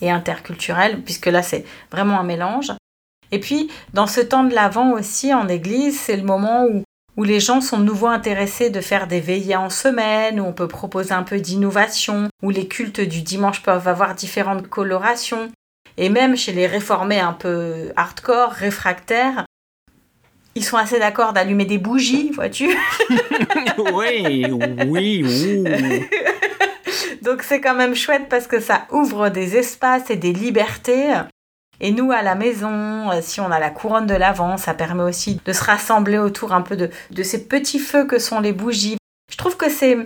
et 0.00 0.10
interculturelles, 0.10 1.02
puisque 1.02 1.26
là 1.26 1.42
c'est 1.42 1.64
vraiment 1.92 2.18
un 2.18 2.24
mélange. 2.24 2.72
Et 3.32 3.40
puis, 3.40 3.70
dans 3.94 4.06
ce 4.06 4.20
temps 4.20 4.44
de 4.44 4.54
l'Avent 4.54 4.92
aussi, 4.92 5.32
en 5.34 5.48
Église, 5.48 5.98
c'est 5.98 6.16
le 6.16 6.22
moment 6.22 6.64
où, 6.64 6.82
où 7.16 7.24
les 7.24 7.40
gens 7.40 7.60
sont 7.60 7.78
de 7.78 7.84
nouveau 7.84 8.06
intéressés 8.06 8.70
de 8.70 8.80
faire 8.80 9.06
des 9.06 9.20
veillées 9.20 9.56
en 9.56 9.70
semaine, 9.70 10.40
où 10.40 10.44
on 10.44 10.52
peut 10.52 10.68
proposer 10.68 11.12
un 11.12 11.22
peu 11.22 11.38
d'innovation, 11.38 12.28
où 12.42 12.50
les 12.50 12.68
cultes 12.68 13.00
du 13.00 13.22
dimanche 13.22 13.62
peuvent 13.62 13.88
avoir 13.88 14.14
différentes 14.14 14.68
colorations. 14.68 15.50
Et 15.96 16.08
même 16.08 16.36
chez 16.36 16.52
les 16.52 16.66
réformés 16.66 17.20
un 17.20 17.32
peu 17.32 17.92
hardcore, 17.96 18.50
réfractaires, 18.50 19.44
ils 20.54 20.64
sont 20.64 20.76
assez 20.76 20.98
d'accord 20.98 21.32
d'allumer 21.32 21.64
des 21.64 21.78
bougies, 21.78 22.30
vois-tu? 22.34 22.68
Oui, 23.92 24.44
oui, 24.86 25.22
oui. 25.24 26.06
Donc 27.22 27.42
c'est 27.42 27.60
quand 27.60 27.74
même 27.74 27.94
chouette 27.94 28.28
parce 28.28 28.46
que 28.48 28.58
ça 28.58 28.86
ouvre 28.90 29.28
des 29.28 29.56
espaces 29.56 30.10
et 30.10 30.16
des 30.16 30.32
libertés 30.32 31.14
et 31.80 31.92
nous, 31.92 32.10
à 32.10 32.22
la 32.22 32.34
maison, 32.34 33.10
euh, 33.10 33.20
si 33.22 33.40
on 33.40 33.50
a 33.50 33.58
la 33.58 33.70
couronne 33.70 34.06
de 34.06 34.14
l'Avent, 34.14 34.56
ça 34.56 34.74
permet 34.74 35.04
aussi 35.04 35.40
de 35.44 35.52
se 35.52 35.62
rassembler 35.62 36.18
autour 36.18 36.52
un 36.52 36.62
peu 36.62 36.76
de, 36.76 36.90
de 37.10 37.22
ces 37.22 37.46
petits 37.46 37.78
feux 37.78 38.04
que 38.04 38.18
sont 38.18 38.40
les 38.40 38.52
bougies. 38.52 38.98
Je 39.30 39.36
trouve 39.36 39.56
que 39.56 39.70
c'est, 39.70 39.96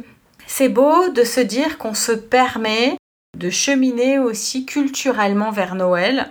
c'est 0.47 0.69
beau 0.69 1.09
de 1.09 1.25
se 1.25 1.41
dire 1.41 1.79
qu'on 1.79 1.95
se 1.95 2.12
permet 2.12 2.97
de 3.38 3.49
cheminer 3.49 4.19
aussi 4.19 4.67
culturellement 4.67 5.50
vers 5.50 5.75
Noël, 5.75 6.29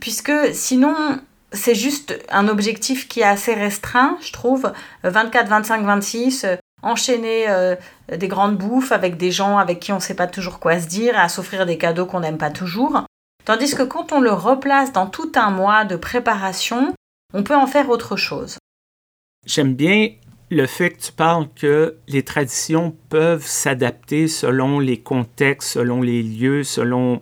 puisque 0.00 0.32
sinon, 0.52 0.96
c'est 1.52 1.76
juste 1.76 2.18
un 2.30 2.48
objectif 2.48 3.06
qui 3.06 3.20
est 3.20 3.24
assez 3.24 3.54
restreint, 3.54 4.18
je 4.20 4.32
trouve. 4.32 4.72
24, 5.04 5.48
25, 5.48 5.84
26, 5.84 6.46
enchaîner 6.82 7.48
euh, 7.48 7.76
des 8.10 8.26
grandes 8.26 8.56
bouffes 8.56 8.90
avec 8.90 9.16
des 9.16 9.30
gens 9.30 9.58
avec 9.58 9.78
qui 9.78 9.92
on 9.92 9.96
ne 9.96 10.00
sait 10.00 10.16
pas 10.16 10.26
toujours 10.26 10.58
quoi 10.58 10.80
se 10.80 10.88
dire, 10.88 11.16
à 11.16 11.28
s'offrir 11.28 11.66
des 11.66 11.78
cadeaux 11.78 12.06
qu'on 12.06 12.20
n'aime 12.20 12.38
pas 12.38 12.50
toujours. 12.50 13.04
Tandis 13.44 13.74
que 13.74 13.82
quand 13.82 14.12
on 14.12 14.20
le 14.20 14.32
replace 14.32 14.92
dans 14.92 15.06
tout 15.06 15.32
un 15.34 15.50
mois 15.50 15.84
de 15.84 15.96
préparation, 15.96 16.94
on 17.34 17.42
peut 17.42 17.56
en 17.56 17.66
faire 17.66 17.90
autre 17.90 18.16
chose. 18.16 18.58
J'aime 19.46 19.74
bien 19.74 20.10
le 20.50 20.66
fait 20.66 20.90
que 20.90 21.00
tu 21.00 21.12
parles 21.12 21.48
que 21.56 21.96
les 22.06 22.22
traditions 22.22 22.94
peuvent 23.08 23.46
s'adapter 23.46 24.28
selon 24.28 24.78
les 24.78 25.00
contextes, 25.00 25.70
selon 25.70 26.02
les 26.02 26.22
lieux, 26.22 26.62
selon 26.62 27.20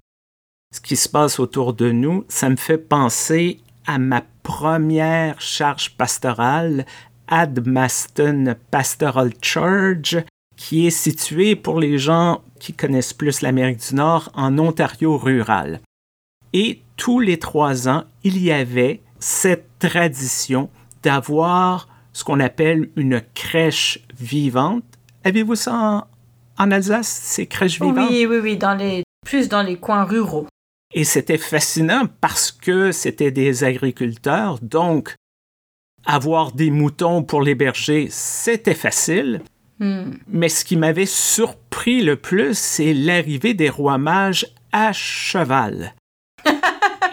ce 0.75 0.81
qui 0.81 0.97
se 0.97 1.09
passe 1.09 1.39
autour 1.39 1.73
de 1.73 1.91
nous. 1.91 2.25
Ça 2.29 2.51
me 2.51 2.57
fait 2.57 2.79
penser 2.79 3.61
à 3.87 3.99
ma 3.99 4.23
première 4.43 5.41
charge 5.41 5.97
pastorale, 5.97 6.85
Admaston 7.29 8.57
Pastoral 8.71 9.33
Church, 9.41 10.17
qui 10.57 10.87
est 10.87 10.91
située 10.91 11.57
pour 11.57 11.81
les 11.81 11.97
gens 11.97 12.43
qui 12.59 12.75
connaissent 12.75 13.15
plus 13.15 13.41
l'Amérique 13.41 13.89
du 13.89 13.95
Nord 13.95 14.31
en 14.35 14.59
Ontario 14.59 15.17
rural. 15.17 15.81
Et 16.53 16.83
tous 16.97 17.21
les 17.21 17.39
trois 17.39 17.89
ans, 17.89 18.05
il 18.25 18.43
y 18.43 18.51
avait 18.51 19.01
cette 19.19 19.69
tradition 19.79 20.69
d'avoir 21.03 21.89
ce 22.13 22.25
qu'on 22.25 22.41
appelle 22.41 22.91
une 22.97 23.23
crèche 23.35 24.01
vivante. 24.19 24.85
Avez-vous 25.25 25.55
ça 25.55 26.09
en, 26.59 26.71
Alsace, 26.71 27.09
ces 27.09 27.47
crèches 27.47 27.81
vivantes? 27.81 28.11
Oui, 28.11 28.27
oui, 28.27 28.39
oui, 28.43 28.57
dans 28.57 28.75
les, 28.75 29.05
plus 29.25 29.49
dans 29.49 29.63
les 29.63 29.77
coins 29.77 30.05
ruraux. 30.05 30.47
Et 30.93 31.05
c'était 31.05 31.39
fascinant 31.39 32.07
parce 32.21 32.51
que 32.51 32.91
c'était 32.91 33.31
des 33.31 33.63
agriculteurs, 33.63 34.59
donc 34.61 35.15
avoir 36.05 36.53
des 36.53 36.71
moutons 36.71 37.23
pour 37.23 37.43
les 37.43 37.55
bergers, 37.55 38.09
c'était 38.11 38.75
facile. 38.75 39.43
Hmm. 39.79 40.11
Mais 40.29 40.49
ce 40.49 40.65
qui 40.65 40.77
m'avait 40.77 41.07
surpris 41.07 42.03
le 42.03 42.17
plus, 42.17 42.59
c'est 42.59 42.93
l'arrivée 42.93 43.55
des 43.55 43.71
rois 43.71 43.99
mages 43.99 44.47
à 44.73 44.93
cheval 44.93 45.95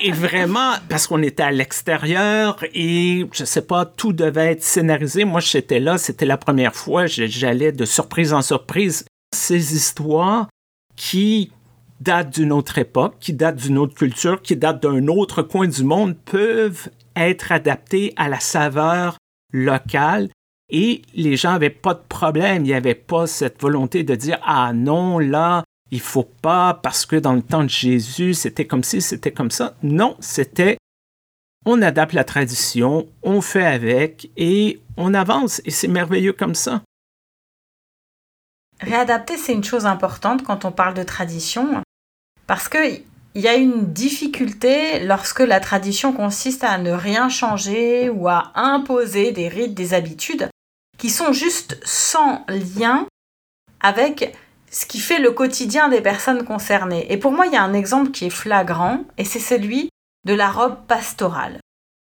et 0.01 0.11
vraiment, 0.11 0.73
parce 0.89 1.07
qu'on 1.07 1.21
était 1.21 1.43
à 1.43 1.51
l'extérieur 1.51 2.63
et 2.73 3.25
je 3.31 3.45
sais 3.45 3.61
pas, 3.61 3.85
tout 3.85 4.13
devait 4.13 4.53
être 4.53 4.63
scénarisé. 4.63 5.25
Moi, 5.25 5.39
j'étais 5.39 5.79
là, 5.79 5.97
c'était 5.97 6.25
la 6.25 6.37
première 6.37 6.75
fois, 6.75 7.05
j'allais 7.05 7.71
de 7.71 7.85
surprise 7.85 8.33
en 8.33 8.41
surprise. 8.41 9.05
Ces 9.35 9.75
histoires 9.75 10.47
qui 10.95 11.51
datent 11.99 12.33
d'une 12.33 12.51
autre 12.51 12.77
époque, 12.77 13.15
qui 13.19 13.33
datent 13.33 13.57
d'une 13.57 13.77
autre 13.77 13.95
culture, 13.95 14.41
qui 14.41 14.55
datent 14.55 14.83
d'un 14.83 15.07
autre 15.07 15.41
coin 15.41 15.67
du 15.67 15.83
monde 15.83 16.15
peuvent 16.25 16.89
être 17.15 17.51
adaptées 17.51 18.13
à 18.15 18.29
la 18.29 18.39
saveur 18.39 19.17
locale 19.51 20.29
et 20.69 21.01
les 21.13 21.37
gens 21.37 21.53
n'avaient 21.53 21.69
pas 21.69 21.93
de 21.93 22.03
problème. 22.07 22.63
Il 22.65 22.69
n'y 22.69 22.73
avait 22.73 22.95
pas 22.95 23.27
cette 23.27 23.61
volonté 23.61 24.03
de 24.03 24.15
dire 24.15 24.37
Ah 24.45 24.73
non, 24.73 25.19
là, 25.19 25.63
il 25.91 26.01
faut 26.01 26.29
pas 26.41 26.73
parce 26.73 27.05
que 27.05 27.15
dans 27.15 27.33
le 27.33 27.41
temps 27.41 27.63
de 27.63 27.69
Jésus, 27.69 28.33
c'était 28.33 28.65
comme 28.65 28.83
ci, 28.83 29.01
c'était 29.01 29.31
comme 29.31 29.51
ça. 29.51 29.75
Non, 29.83 30.17
c'était 30.19 30.77
on 31.65 31.81
adapte 31.81 32.13
la 32.13 32.23
tradition, 32.23 33.07
on 33.23 33.41
fait 33.41 33.65
avec 33.65 34.31
et 34.37 34.81
on 34.95 35.13
avance 35.13 35.61
et 35.65 35.71
c'est 35.71 35.89
merveilleux 35.89 36.33
comme 36.33 36.55
ça. 36.55 36.81
Réadapter, 38.79 39.37
c'est 39.37 39.53
une 39.53 39.63
chose 39.63 39.85
importante 39.85 40.43
quand 40.43 40.63
on 40.63 40.71
parle 40.71 40.93
de 40.93 41.03
tradition 41.03 41.81
parce 42.45 42.69
qu'il 42.69 43.03
y 43.35 43.47
a 43.47 43.55
une 43.55 43.91
difficulté 43.91 44.99
lorsque 45.05 45.41
la 45.41 45.59
tradition 45.59 46.13
consiste 46.13 46.63
à 46.63 46.77
ne 46.77 46.91
rien 46.91 47.27
changer 47.27 48.09
ou 48.09 48.29
à 48.29 48.51
imposer 48.55 49.33
des 49.33 49.49
rites, 49.49 49.73
des 49.73 49.93
habitudes 49.93 50.47
qui 50.97 51.09
sont 51.09 51.33
juste 51.33 51.79
sans 51.83 52.45
lien 52.47 53.07
avec 53.81 54.35
ce 54.77 54.85
qui 54.85 54.99
fait 54.99 55.17
le 55.17 55.31
quotidien 55.31 55.89
des 55.89 56.01
personnes 56.01 56.45
concernées. 56.45 57.11
Et 57.11 57.17
pour 57.17 57.31
moi, 57.31 57.47
il 57.47 57.53
y 57.53 57.55
a 57.55 57.63
un 57.63 57.73
exemple 57.73 58.11
qui 58.11 58.27
est 58.27 58.29
flagrant, 58.29 58.99
et 59.17 59.25
c'est 59.25 59.39
celui 59.39 59.89
de 60.23 60.35
la 60.35 60.51
robe 60.51 60.75
pastorale. 60.87 61.57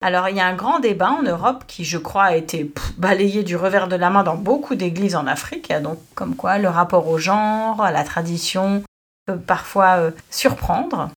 Alors, 0.01 0.29
il 0.29 0.37
y 0.37 0.39
a 0.39 0.47
un 0.47 0.55
grand 0.55 0.79
débat 0.79 1.11
en 1.11 1.23
Europe 1.23 1.65
qui, 1.67 1.83
je 1.83 1.97
crois, 1.97 2.23
a 2.23 2.35
été 2.37 2.71
balayé 2.97 3.43
du 3.43 3.57
revers 3.57 3.89
de 3.89 3.97
la 3.97 4.09
main 4.09 4.23
dans 4.23 4.37
beaucoup 4.37 4.75
d'églises 4.75 5.17
en 5.17 5.27
Afrique. 5.27 5.73
Donc, 5.81 5.99
comme 6.15 6.37
quoi, 6.37 6.57
le 6.57 6.69
rapport 6.69 7.09
au 7.09 7.17
genre, 7.17 7.81
à 7.81 7.91
la 7.91 8.05
tradition 8.05 8.81
peut 9.25 9.37
parfois 9.37 9.97
euh, 9.97 10.11
surprendre. 10.29 11.09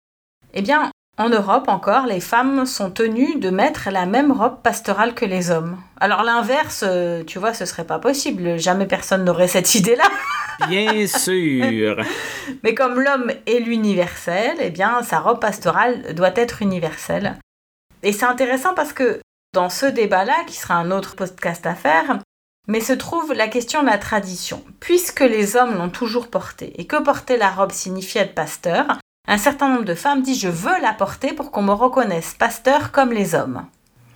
Eh 0.55 0.63
bien, 0.63 0.89
en 1.19 1.29
Europe 1.29 1.67
encore, 1.67 2.07
les 2.07 2.21
femmes 2.21 2.65
sont 2.65 2.89
tenues 2.89 3.37
de 3.37 3.51
mettre 3.51 3.89
la 3.91 4.07
même 4.07 4.31
robe 4.31 4.61
pastorale 4.63 5.13
que 5.13 5.25
les 5.25 5.51
hommes. 5.51 5.77
Alors 5.99 6.23
l'inverse, 6.23 6.83
euh, 6.85 7.23
tu 7.23 7.39
vois, 7.39 7.53
ce 7.53 7.65
serait 7.65 7.85
pas 7.85 7.99
possible. 7.99 8.57
Jamais 8.57 8.85
personne 8.85 9.23
n'aurait 9.23 9.47
cette 9.47 9.75
idée-là. 9.75 10.09
Bien 10.67 11.07
sûr. 11.07 12.03
Mais 12.63 12.73
comme 12.73 12.99
l'homme 12.99 13.31
est 13.45 13.59
l'universel, 13.59 14.57
eh 14.59 14.69
bien, 14.69 15.01
sa 15.03 15.19
robe 15.19 15.39
pastorale 15.39 16.13
doit 16.13 16.35
être 16.35 16.61
universelle. 16.61 17.37
Et 18.03 18.11
c'est 18.13 18.25
intéressant 18.25 18.73
parce 18.73 18.93
que 18.93 19.19
dans 19.53 19.69
ce 19.69 19.85
débat-là, 19.85 20.43
qui 20.47 20.55
sera 20.55 20.75
un 20.75 20.91
autre 20.91 21.15
podcast 21.15 21.65
à 21.65 21.75
faire, 21.75 22.19
mais 22.67 22.79
se 22.79 22.93
trouve 22.93 23.33
la 23.33 23.47
question 23.47 23.81
de 23.81 23.87
la 23.87 23.97
tradition. 23.97 24.63
Puisque 24.79 25.21
les 25.21 25.55
hommes 25.55 25.77
l'ont 25.77 25.89
toujours 25.89 26.27
portée 26.27 26.73
et 26.79 26.85
que 26.85 27.01
porter 27.01 27.37
la 27.37 27.49
robe 27.49 27.71
signifiait 27.71 28.21
être 28.21 28.35
pasteur, 28.35 28.99
un 29.27 29.37
certain 29.37 29.69
nombre 29.69 29.85
de 29.85 29.95
femmes 29.95 30.21
disent 30.21 30.41
je 30.41 30.49
veux 30.49 30.79
la 30.81 30.93
porter 30.93 31.33
pour 31.33 31.51
qu'on 31.51 31.63
me 31.63 31.71
reconnaisse 31.71 32.33
pasteur 32.33 32.91
comme 32.91 33.11
les 33.11 33.33
hommes. 33.33 33.65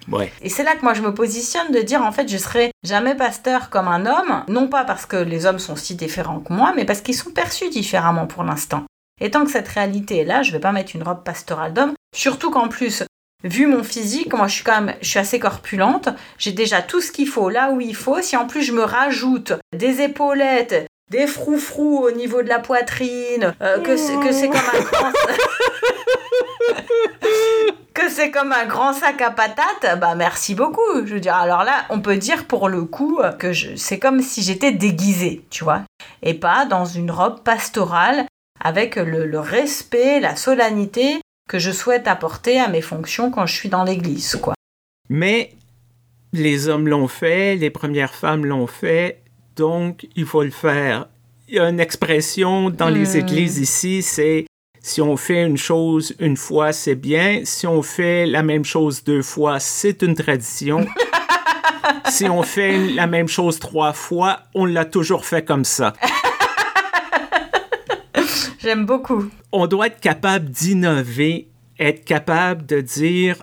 Ouais. 0.07 0.31
Et 0.41 0.49
c'est 0.49 0.63
là 0.63 0.75
que 0.75 0.81
moi 0.81 0.93
je 0.93 1.01
me 1.01 1.13
positionne 1.13 1.71
de 1.71 1.81
dire 1.81 2.01
en 2.01 2.11
fait 2.11 2.27
je 2.27 2.37
serai 2.37 2.71
jamais 2.83 3.15
pasteur 3.15 3.69
comme 3.69 3.87
un 3.87 4.05
homme, 4.05 4.43
non 4.47 4.67
pas 4.67 4.83
parce 4.83 5.05
que 5.05 5.17
les 5.17 5.45
hommes 5.45 5.59
sont 5.59 5.75
si 5.75 5.95
différents 5.95 6.39
que 6.39 6.53
moi, 6.53 6.73
mais 6.75 6.85
parce 6.85 7.01
qu'ils 7.01 7.15
sont 7.15 7.31
perçus 7.31 7.69
différemment 7.69 8.27
pour 8.27 8.43
l'instant. 8.43 8.85
Et 9.21 9.31
tant 9.31 9.43
que 9.43 9.51
cette 9.51 9.67
réalité 9.67 10.19
est 10.19 10.25
là, 10.25 10.43
je 10.43 10.51
vais 10.51 10.59
pas 10.59 10.71
mettre 10.71 10.95
une 10.95 11.03
robe 11.03 11.23
pastorale 11.23 11.73
d'homme, 11.73 11.93
surtout 12.15 12.51
qu'en 12.51 12.69
plus 12.69 13.03
vu 13.43 13.67
mon 13.67 13.83
physique, 13.83 14.33
moi 14.33 14.47
je 14.47 14.55
suis 14.55 14.63
quand 14.63 14.81
même, 14.81 14.95
je 15.01 15.09
suis 15.09 15.19
assez 15.19 15.39
corpulente, 15.39 16.09
j'ai 16.37 16.51
déjà 16.51 16.81
tout 16.81 17.01
ce 17.01 17.11
qu'il 17.11 17.27
faut 17.27 17.49
là 17.49 17.71
où 17.71 17.81
il 17.81 17.95
faut. 17.95 18.21
Si 18.21 18.35
en 18.35 18.47
plus 18.47 18.63
je 18.63 18.73
me 18.73 18.83
rajoute 18.83 19.53
des 19.75 20.01
épaulettes, 20.01 20.87
des 21.09 21.27
froufrous 21.27 21.99
au 21.99 22.11
niveau 22.11 22.43
de 22.43 22.49
la 22.49 22.59
poitrine, 22.59 23.55
euh, 23.61 23.79
que 23.79 23.97
c'est 23.97 24.49
comme 24.49 24.57
un. 24.57 25.13
que 27.99 28.09
c'est 28.09 28.31
comme 28.31 28.53
un 28.53 28.65
grand 28.65 28.93
sac 28.93 29.21
à 29.21 29.29
patates, 29.29 29.99
bah 29.99 30.15
merci 30.15 30.55
beaucoup. 30.55 31.05
Je 31.05 31.15
veux 31.15 31.19
dire, 31.19 31.35
alors 31.35 31.63
là, 31.65 31.85
on 31.89 31.99
peut 31.99 32.15
dire 32.15 32.45
pour 32.45 32.69
le 32.69 32.85
coup 32.85 33.19
que 33.37 33.51
c'est 33.75 33.99
comme 33.99 34.21
si 34.21 34.41
j'étais 34.41 34.71
déguisée, 34.71 35.43
tu 35.49 35.65
vois, 35.65 35.83
et 36.23 36.33
pas 36.33 36.65
dans 36.65 36.85
une 36.85 37.11
robe 37.11 37.41
pastorale 37.43 38.25
avec 38.61 38.95
le, 38.95 39.39
respect, 39.39 40.21
la 40.21 40.37
solennité 40.37 41.19
que 41.49 41.59
je 41.59 41.71
souhaite 41.71 42.07
apporter 42.07 42.59
à 42.59 42.69
mes 42.69 42.81
fonctions 42.81 43.31
quand 43.31 43.45
je 43.45 43.55
suis 43.55 43.69
dans 43.69 43.83
l'église, 43.83 44.37
quoi. 44.41 44.53
Mais 45.09 45.53
les 46.31 46.69
hommes 46.69 46.87
l'ont 46.87 47.07
fait, 47.07 47.55
les 47.55 47.69
premières 47.69 48.13
femmes 48.13 48.45
l'ont 48.45 48.67
fait, 48.67 49.21
donc 49.55 50.07
il 50.15 50.25
faut 50.25 50.43
le 50.43 50.51
faire. 50.51 51.07
Il 51.49 51.55
y 51.55 51.59
a 51.59 51.67
une 51.67 51.79
expression 51.79 52.69
dans 52.69 52.89
les 52.89 53.15
hmm. 53.15 53.19
églises 53.19 53.57
ici, 53.57 54.03
c'est 54.03 54.45
si 54.81 55.01
on 55.01 55.17
fait 55.17 55.45
une 55.45 55.57
chose 55.57 56.15
une 56.19 56.37
fois, 56.37 56.71
c'est 56.71 56.95
bien. 56.95 57.41
Si 57.43 57.67
on 57.67 57.81
fait 57.81 58.25
la 58.25 58.43
même 58.43 58.65
chose 58.65 59.03
deux 59.03 59.21
fois, 59.21 59.59
c'est 59.59 60.01
une 60.01 60.15
tradition. 60.15 60.85
si 62.09 62.25
on 62.25 62.43
fait 62.43 62.89
la 62.89 63.07
même 63.07 63.27
chose 63.27 63.59
trois 63.59 63.93
fois, 63.93 64.39
on 64.55 64.65
l'a 64.65 64.85
toujours 64.85 65.25
fait 65.25 65.43
comme 65.43 65.65
ça. 65.65 65.93
J'aime 68.59 68.85
beaucoup. 68.85 69.25
On 69.51 69.67
doit 69.67 69.87
être 69.87 69.99
capable 69.99 70.49
d'innover, 70.49 71.47
être 71.79 72.05
capable 72.05 72.65
de 72.65 72.81
dire 72.81 73.37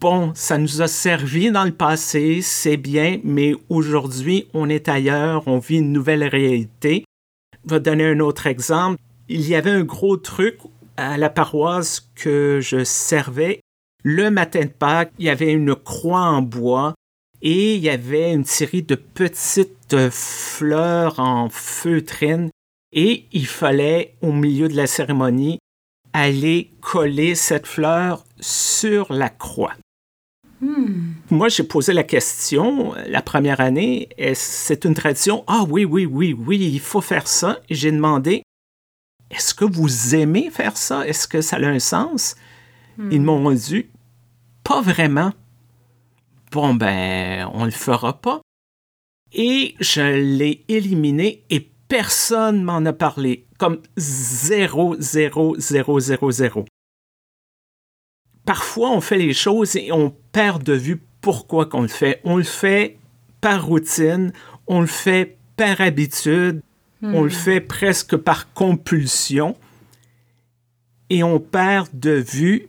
bon, 0.00 0.32
ça 0.34 0.58
nous 0.58 0.82
a 0.82 0.88
servi 0.88 1.50
dans 1.50 1.64
le 1.64 1.72
passé, 1.72 2.40
c'est 2.42 2.76
bien, 2.76 3.18
mais 3.24 3.54
aujourd'hui, 3.68 4.48
on 4.54 4.68
est 4.68 4.88
ailleurs, 4.88 5.42
on 5.46 5.58
vit 5.58 5.78
une 5.78 5.92
nouvelle 5.92 6.24
réalité. 6.24 7.04
Je 7.64 7.74
vais 7.74 7.80
donner 7.80 8.04
un 8.04 8.20
autre 8.20 8.46
exemple. 8.46 9.00
Il 9.28 9.48
y 9.48 9.54
avait 9.54 9.70
un 9.70 9.82
gros 9.82 10.16
truc 10.16 10.58
à 10.96 11.18
la 11.18 11.30
paroisse 11.30 12.08
que 12.14 12.60
je 12.62 12.84
servais. 12.84 13.60
Le 14.04 14.30
matin 14.30 14.60
de 14.60 14.66
Pâques, 14.66 15.12
il 15.18 15.24
y 15.24 15.30
avait 15.30 15.52
une 15.52 15.74
croix 15.74 16.20
en 16.20 16.42
bois 16.42 16.94
et 17.42 17.74
il 17.74 17.82
y 17.82 17.90
avait 17.90 18.32
une 18.32 18.44
série 18.44 18.82
de 18.82 18.94
petites 18.94 20.10
fleurs 20.10 21.18
en 21.18 21.48
feutrine 21.48 22.50
et 22.92 23.26
il 23.32 23.46
fallait, 23.46 24.14
au 24.22 24.32
milieu 24.32 24.68
de 24.68 24.76
la 24.76 24.86
cérémonie, 24.86 25.58
aller 26.12 26.70
coller 26.80 27.34
cette 27.34 27.66
fleur 27.66 28.24
sur 28.40 29.12
la 29.12 29.28
croix. 29.28 29.74
Hmm. 30.60 31.12
Moi, 31.30 31.48
j'ai 31.48 31.64
posé 31.64 31.92
la 31.92 32.04
question 32.04 32.94
la 33.06 33.20
première 33.20 33.60
année, 33.60 34.08
c'est 34.34 34.84
une 34.84 34.94
tradition? 34.94 35.44
Ah 35.46 35.64
oui, 35.68 35.84
oui, 35.84 36.06
oui, 36.06 36.32
oui, 36.32 36.58
il 36.58 36.80
faut 36.80 37.02
faire 37.02 37.28
ça. 37.28 37.58
J'ai 37.68 37.90
demandé, 37.90 38.42
est-ce 39.30 39.54
que 39.54 39.64
vous 39.64 40.14
aimez 40.14 40.50
faire 40.50 40.76
ça? 40.76 41.06
Est-ce 41.06 41.26
que 41.26 41.40
ça 41.40 41.56
a 41.56 41.66
un 41.66 41.78
sens? 41.78 42.36
Hmm. 42.96 43.10
Ils 43.10 43.22
m'ont 43.22 43.50
dit, 43.52 43.86
pas 44.62 44.80
vraiment. 44.80 45.32
Bon, 46.52 46.74
ben, 46.74 47.48
on 47.52 47.64
le 47.64 47.70
fera 47.70 48.20
pas. 48.20 48.40
Et 49.32 49.74
je 49.80 50.00
l'ai 50.00 50.64
éliminé 50.68 51.44
et 51.50 51.60
personne 51.88 52.62
m'en 52.62 52.84
a 52.84 52.92
parlé, 52.92 53.46
comme 53.58 53.82
0, 53.96 54.96
0, 54.98 55.56
0, 55.58 56.00
0, 56.00 56.30
0. 56.30 56.64
Parfois, 58.44 58.90
on 58.92 59.00
fait 59.00 59.18
les 59.18 59.34
choses 59.34 59.74
et 59.76 59.90
on 59.90 60.10
perd 60.10 60.62
de 60.62 60.72
vue 60.72 61.02
pourquoi 61.20 61.66
qu'on 61.66 61.82
le 61.82 61.88
fait. 61.88 62.20
On 62.24 62.36
le 62.36 62.44
fait 62.44 62.98
par 63.40 63.66
routine, 63.66 64.32
on 64.68 64.80
le 64.80 64.86
fait 64.86 65.36
par 65.56 65.80
habitude, 65.80 66.62
on 67.14 67.22
le 67.22 67.28
hmm. 67.28 67.30
fait 67.30 67.60
presque 67.60 68.16
par 68.16 68.52
compulsion 68.52 69.56
et 71.10 71.22
on 71.22 71.38
perd 71.38 71.88
de 71.92 72.12
vue 72.12 72.68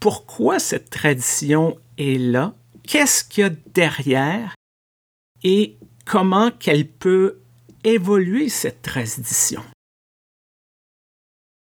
pourquoi 0.00 0.58
cette 0.58 0.90
tradition 0.90 1.78
est 1.98 2.18
là, 2.18 2.54
qu'est-ce 2.86 3.24
qu'il 3.24 3.42
y 3.42 3.46
a 3.46 3.50
derrière 3.74 4.54
et 5.42 5.76
comment 6.04 6.50
qu'elle 6.50 6.86
peut 6.86 7.38
évoluer 7.84 8.48
cette 8.48 8.82
tradition. 8.82 9.62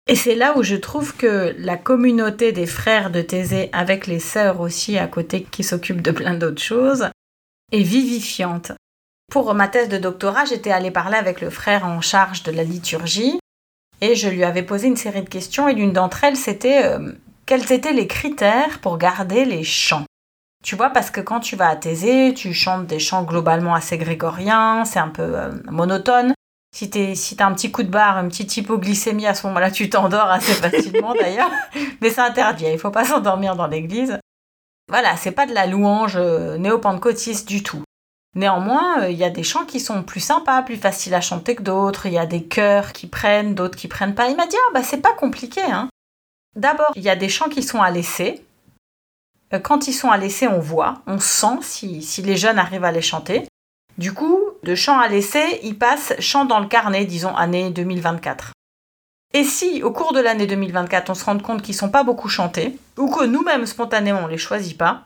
Et 0.08 0.16
c'est 0.16 0.34
là 0.34 0.56
où 0.56 0.62
je 0.62 0.76
trouve 0.76 1.14
que 1.14 1.54
la 1.58 1.76
communauté 1.76 2.52
des 2.52 2.66
frères 2.66 3.10
de 3.10 3.20
Thésée, 3.20 3.68
avec 3.72 4.06
les 4.06 4.20
sœurs 4.20 4.60
aussi 4.60 4.96
à 4.96 5.06
côté 5.06 5.42
qui 5.42 5.62
s'occupent 5.62 6.00
de 6.00 6.12
plein 6.12 6.34
d'autres 6.34 6.62
choses, 6.62 7.10
est 7.72 7.82
vivifiante. 7.82 8.72
Pour 9.30 9.52
ma 9.52 9.68
thèse 9.68 9.90
de 9.90 9.98
doctorat, 9.98 10.46
j'étais 10.46 10.70
allée 10.70 10.90
parler 10.90 11.16
avec 11.16 11.42
le 11.42 11.50
frère 11.50 11.84
en 11.84 12.00
charge 12.00 12.42
de 12.44 12.50
la 12.50 12.64
liturgie 12.64 13.38
et 14.00 14.14
je 14.14 14.28
lui 14.28 14.42
avais 14.42 14.62
posé 14.62 14.88
une 14.88 14.96
série 14.96 15.22
de 15.22 15.28
questions 15.28 15.68
et 15.68 15.74
l'une 15.74 15.92
d'entre 15.92 16.24
elles 16.24 16.36
c'était 16.36 16.84
euh, 16.84 17.12
quels 17.44 17.70
étaient 17.72 17.92
les 17.92 18.06
critères 18.06 18.78
pour 18.80 18.96
garder 18.96 19.44
les 19.44 19.64
chants? 19.64 20.04
Tu 20.64 20.76
vois, 20.76 20.90
parce 20.90 21.10
que 21.10 21.20
quand 21.20 21.40
tu 21.40 21.56
vas 21.56 21.68
à 21.68 21.76
Thésée, 21.76 22.34
tu 22.34 22.52
chantes 22.52 22.86
des 22.86 22.98
chants 22.98 23.22
globalement 23.22 23.74
assez 23.74 23.96
grégoriens, 23.96 24.84
c'est 24.84 24.98
un 24.98 25.08
peu 25.08 25.22
euh, 25.22 25.50
monotone. 25.70 26.34
Si 26.74 26.90
tu 26.90 27.14
si 27.14 27.36
un 27.40 27.52
petit 27.54 27.70
coup 27.70 27.82
de 27.82 27.90
barre, 27.90 28.18
une 28.18 28.28
petite 28.28 28.56
hypoglycémie 28.56 29.26
à 29.26 29.34
ce 29.34 29.46
moment-là, 29.46 29.70
tu 29.70 29.88
t'endors 29.88 30.30
assez 30.30 30.52
facilement 30.70 31.14
d'ailleurs. 31.14 31.50
Mais 32.00 32.10
c'est 32.10 32.20
interdit, 32.20 32.66
il 32.72 32.78
faut 32.78 32.90
pas 32.90 33.04
s'endormir 33.06 33.56
dans 33.56 33.66
l'église. 33.66 34.18
Voilà, 34.88 35.16
c'est 35.16 35.32
pas 35.32 35.46
de 35.46 35.54
la 35.54 35.66
louange 35.66 36.16
euh, 36.16 36.56
néo-pentecôtiste 36.56 37.46
du 37.46 37.62
tout. 37.62 37.82
Néanmoins, 38.38 39.02
euh, 39.02 39.10
il 39.10 39.18
y 39.18 39.24
a 39.24 39.30
des 39.30 39.42
chants 39.42 39.64
qui 39.64 39.80
sont 39.80 40.04
plus 40.04 40.20
sympas, 40.20 40.62
plus 40.62 40.76
faciles 40.76 41.14
à 41.14 41.20
chanter 41.20 41.56
que 41.56 41.62
d'autres. 41.62 42.06
Il 42.06 42.12
y 42.12 42.18
a 42.18 42.24
des 42.24 42.44
chœurs 42.44 42.92
qui 42.92 43.08
prennent, 43.08 43.56
d'autres 43.56 43.76
qui 43.76 43.88
prennent 43.88 44.14
pas. 44.14 44.28
Il 44.28 44.36
m'a 44.36 44.46
dit, 44.46 44.54
ah 44.68 44.72
bah 44.72 44.84
c'est 44.84 45.02
pas 45.02 45.12
compliqué. 45.12 45.60
Hein. 45.60 45.88
D'abord, 46.54 46.92
il 46.94 47.02
y 47.02 47.10
a 47.10 47.16
des 47.16 47.28
chants 47.28 47.48
qui 47.48 47.64
sont 47.64 47.82
à 47.82 47.90
laisser. 47.90 48.44
Euh, 49.52 49.58
quand 49.58 49.88
ils 49.88 49.92
sont 49.92 50.12
à 50.12 50.16
laisser, 50.16 50.46
on 50.46 50.60
voit, 50.60 51.02
on 51.08 51.18
sent 51.18 51.58
si, 51.62 52.22
les 52.22 52.36
jeunes 52.36 52.60
arrivent 52.60 52.84
à 52.84 52.92
les 52.92 53.02
chanter. 53.02 53.48
Du 53.96 54.12
coup, 54.12 54.38
de 54.62 54.76
chant 54.76 55.00
à 55.00 55.08
laisser, 55.08 55.58
ils 55.64 55.76
passent 55.76 56.14
chant 56.20 56.44
dans 56.44 56.60
le 56.60 56.68
carnet, 56.68 57.06
disons 57.06 57.34
année 57.34 57.70
2024. 57.70 58.52
Et 59.34 59.42
si, 59.42 59.82
au 59.82 59.90
cours 59.90 60.12
de 60.12 60.20
l'année 60.20 60.46
2024, 60.46 61.10
on 61.10 61.14
se 61.14 61.24
rend 61.24 61.38
compte 61.38 61.62
qu'ils 61.62 61.74
sont 61.74 61.90
pas 61.90 62.04
beaucoup 62.04 62.28
chantés, 62.28 62.78
ou 62.98 63.10
que 63.10 63.24
nous-mêmes, 63.24 63.66
spontanément, 63.66 64.20
on 64.22 64.26
les 64.28 64.38
choisit 64.38 64.78
pas, 64.78 65.02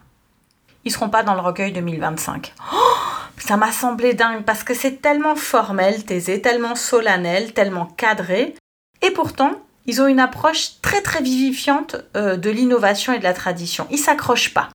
ils 0.84 0.92
seront 0.92 1.08
pas 1.08 1.22
dans 1.22 1.34
le 1.34 1.40
recueil 1.40 1.72
2025. 1.72 2.52
Ça 3.46 3.56
m'a 3.56 3.72
semblé 3.72 4.14
dingue 4.14 4.44
parce 4.44 4.62
que 4.62 4.72
c'est 4.72 5.02
tellement 5.02 5.34
formel, 5.34 6.04
taisé, 6.04 6.40
tellement 6.40 6.76
solennel, 6.76 7.52
tellement 7.52 7.86
cadré. 7.86 8.54
Et 9.02 9.10
pourtant, 9.10 9.60
ils 9.84 10.00
ont 10.00 10.06
une 10.06 10.20
approche 10.20 10.80
très 10.80 11.02
très 11.02 11.20
vivifiante 11.20 11.96
euh, 12.16 12.36
de 12.36 12.50
l'innovation 12.50 13.12
et 13.12 13.18
de 13.18 13.24
la 13.24 13.34
tradition. 13.34 13.88
Ils 13.90 13.98
s'accrochent 13.98 14.54
pas. 14.54 14.68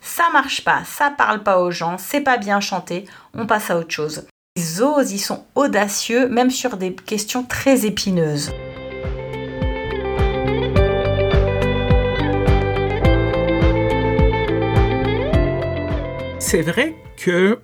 Ça 0.00 0.24
marche 0.32 0.64
pas, 0.64 0.82
ça 0.84 1.10
parle 1.16 1.44
pas 1.44 1.60
aux 1.60 1.70
gens, 1.70 1.96
c'est 1.96 2.20
pas 2.20 2.38
bien 2.38 2.58
chanté, 2.60 3.04
on 3.34 3.46
passe 3.46 3.70
à 3.70 3.78
autre 3.78 3.92
chose. 3.92 4.26
Ils 4.56 4.82
osent, 4.82 5.12
ils 5.12 5.20
sont 5.20 5.44
audacieux, 5.54 6.28
même 6.28 6.50
sur 6.50 6.76
des 6.76 6.94
questions 6.94 7.44
très 7.44 7.86
épineuses. 7.86 8.50
C'est 16.40 16.62
vrai 16.62 16.96
que 17.16 17.60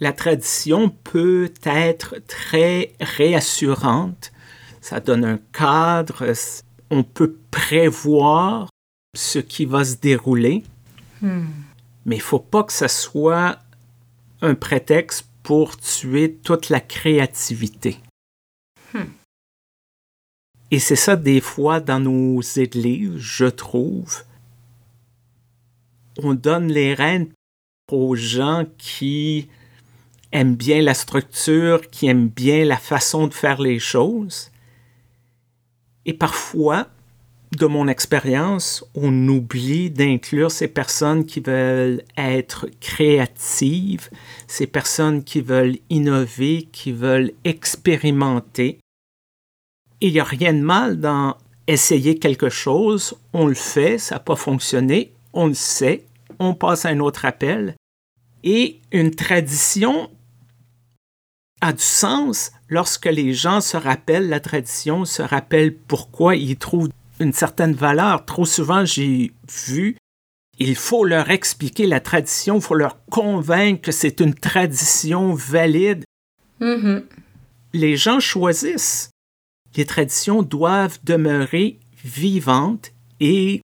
la 0.00 0.12
tradition 0.12 0.90
peut 0.90 1.52
être 1.64 2.16
très 2.26 2.92
réassurante 3.00 4.32
ça 4.88 5.00
donne 5.00 5.24
un 5.24 5.38
cadre, 5.52 6.32
on 6.90 7.02
peut 7.02 7.36
prévoir 7.50 8.70
ce 9.14 9.38
qui 9.38 9.66
va 9.66 9.84
se 9.84 9.96
dérouler, 9.96 10.64
hmm. 11.20 11.44
mais 12.06 12.16
il 12.16 12.20
ne 12.20 12.24
faut 12.24 12.38
pas 12.38 12.64
que 12.64 12.72
ce 12.72 12.88
soit 12.88 13.58
un 14.40 14.54
prétexte 14.54 15.28
pour 15.42 15.76
tuer 15.76 16.34
toute 16.42 16.70
la 16.70 16.80
créativité. 16.80 17.98
Hmm. 18.94 19.04
Et 20.70 20.78
c'est 20.78 20.96
ça 20.96 21.16
des 21.16 21.40
fois 21.40 21.80
dans 21.80 22.00
nos 22.00 22.40
églises, 22.40 23.16
je 23.16 23.46
trouve. 23.46 24.22
On 26.22 26.32
donne 26.32 26.68
les 26.68 26.94
rênes 26.94 27.28
aux 27.90 28.14
gens 28.14 28.64
qui 28.76 29.48
aiment 30.32 30.56
bien 30.56 30.82
la 30.82 30.94
structure, 30.94 31.88
qui 31.90 32.06
aiment 32.06 32.28
bien 32.28 32.64
la 32.64 32.76
façon 32.76 33.26
de 33.26 33.34
faire 33.34 33.60
les 33.60 33.78
choses. 33.78 34.50
Et 36.04 36.12
parfois, 36.12 36.88
de 37.56 37.66
mon 37.66 37.88
expérience, 37.88 38.84
on 38.94 39.28
oublie 39.28 39.90
d'inclure 39.90 40.50
ces 40.50 40.68
personnes 40.68 41.24
qui 41.24 41.40
veulent 41.40 42.02
être 42.16 42.68
créatives, 42.80 44.10
ces 44.46 44.66
personnes 44.66 45.24
qui 45.24 45.40
veulent 45.40 45.78
innover, 45.88 46.68
qui 46.70 46.92
veulent 46.92 47.32
expérimenter. 47.44 48.78
Et 50.00 50.08
il 50.08 50.12
n'y 50.12 50.20
a 50.20 50.24
rien 50.24 50.52
de 50.52 50.60
mal 50.60 51.00
dans 51.00 51.36
essayer 51.66 52.18
quelque 52.18 52.48
chose, 52.48 53.14
on 53.32 53.46
le 53.46 53.54
fait, 53.54 53.98
ça 53.98 54.16
n'a 54.16 54.20
pas 54.20 54.36
fonctionné, 54.36 55.12
on 55.32 55.46
le 55.46 55.54
sait, 55.54 56.04
on 56.38 56.54
passe 56.54 56.84
à 56.84 56.90
un 56.90 57.00
autre 57.00 57.24
appel. 57.24 57.74
Et 58.44 58.80
une 58.92 59.10
tradition 59.10 60.10
a 61.60 61.72
du 61.72 61.82
sens 61.82 62.52
lorsque 62.68 63.06
les 63.06 63.32
gens 63.32 63.60
se 63.60 63.76
rappellent 63.76 64.28
la 64.28 64.40
tradition, 64.40 65.04
se 65.04 65.22
rappellent 65.22 65.74
pourquoi 65.74 66.36
ils 66.36 66.56
trouvent 66.56 66.90
une 67.20 67.32
certaine 67.32 67.74
valeur. 67.74 68.24
Trop 68.24 68.44
souvent, 68.44 68.84
j'ai 68.84 69.32
vu, 69.66 69.96
il 70.58 70.76
faut 70.76 71.04
leur 71.04 71.30
expliquer 71.30 71.86
la 71.86 72.00
tradition, 72.00 72.56
il 72.56 72.62
faut 72.62 72.74
leur 72.74 73.04
convaincre 73.06 73.82
que 73.82 73.92
c'est 73.92 74.20
une 74.20 74.34
tradition 74.34 75.34
valide. 75.34 76.04
Mhm. 76.60 77.04
Les 77.72 77.96
gens 77.96 78.20
choisissent. 78.20 79.10
Les 79.76 79.84
traditions 79.84 80.42
doivent 80.42 80.98
demeurer 81.04 81.78
vivantes 82.04 82.92
et, 83.20 83.60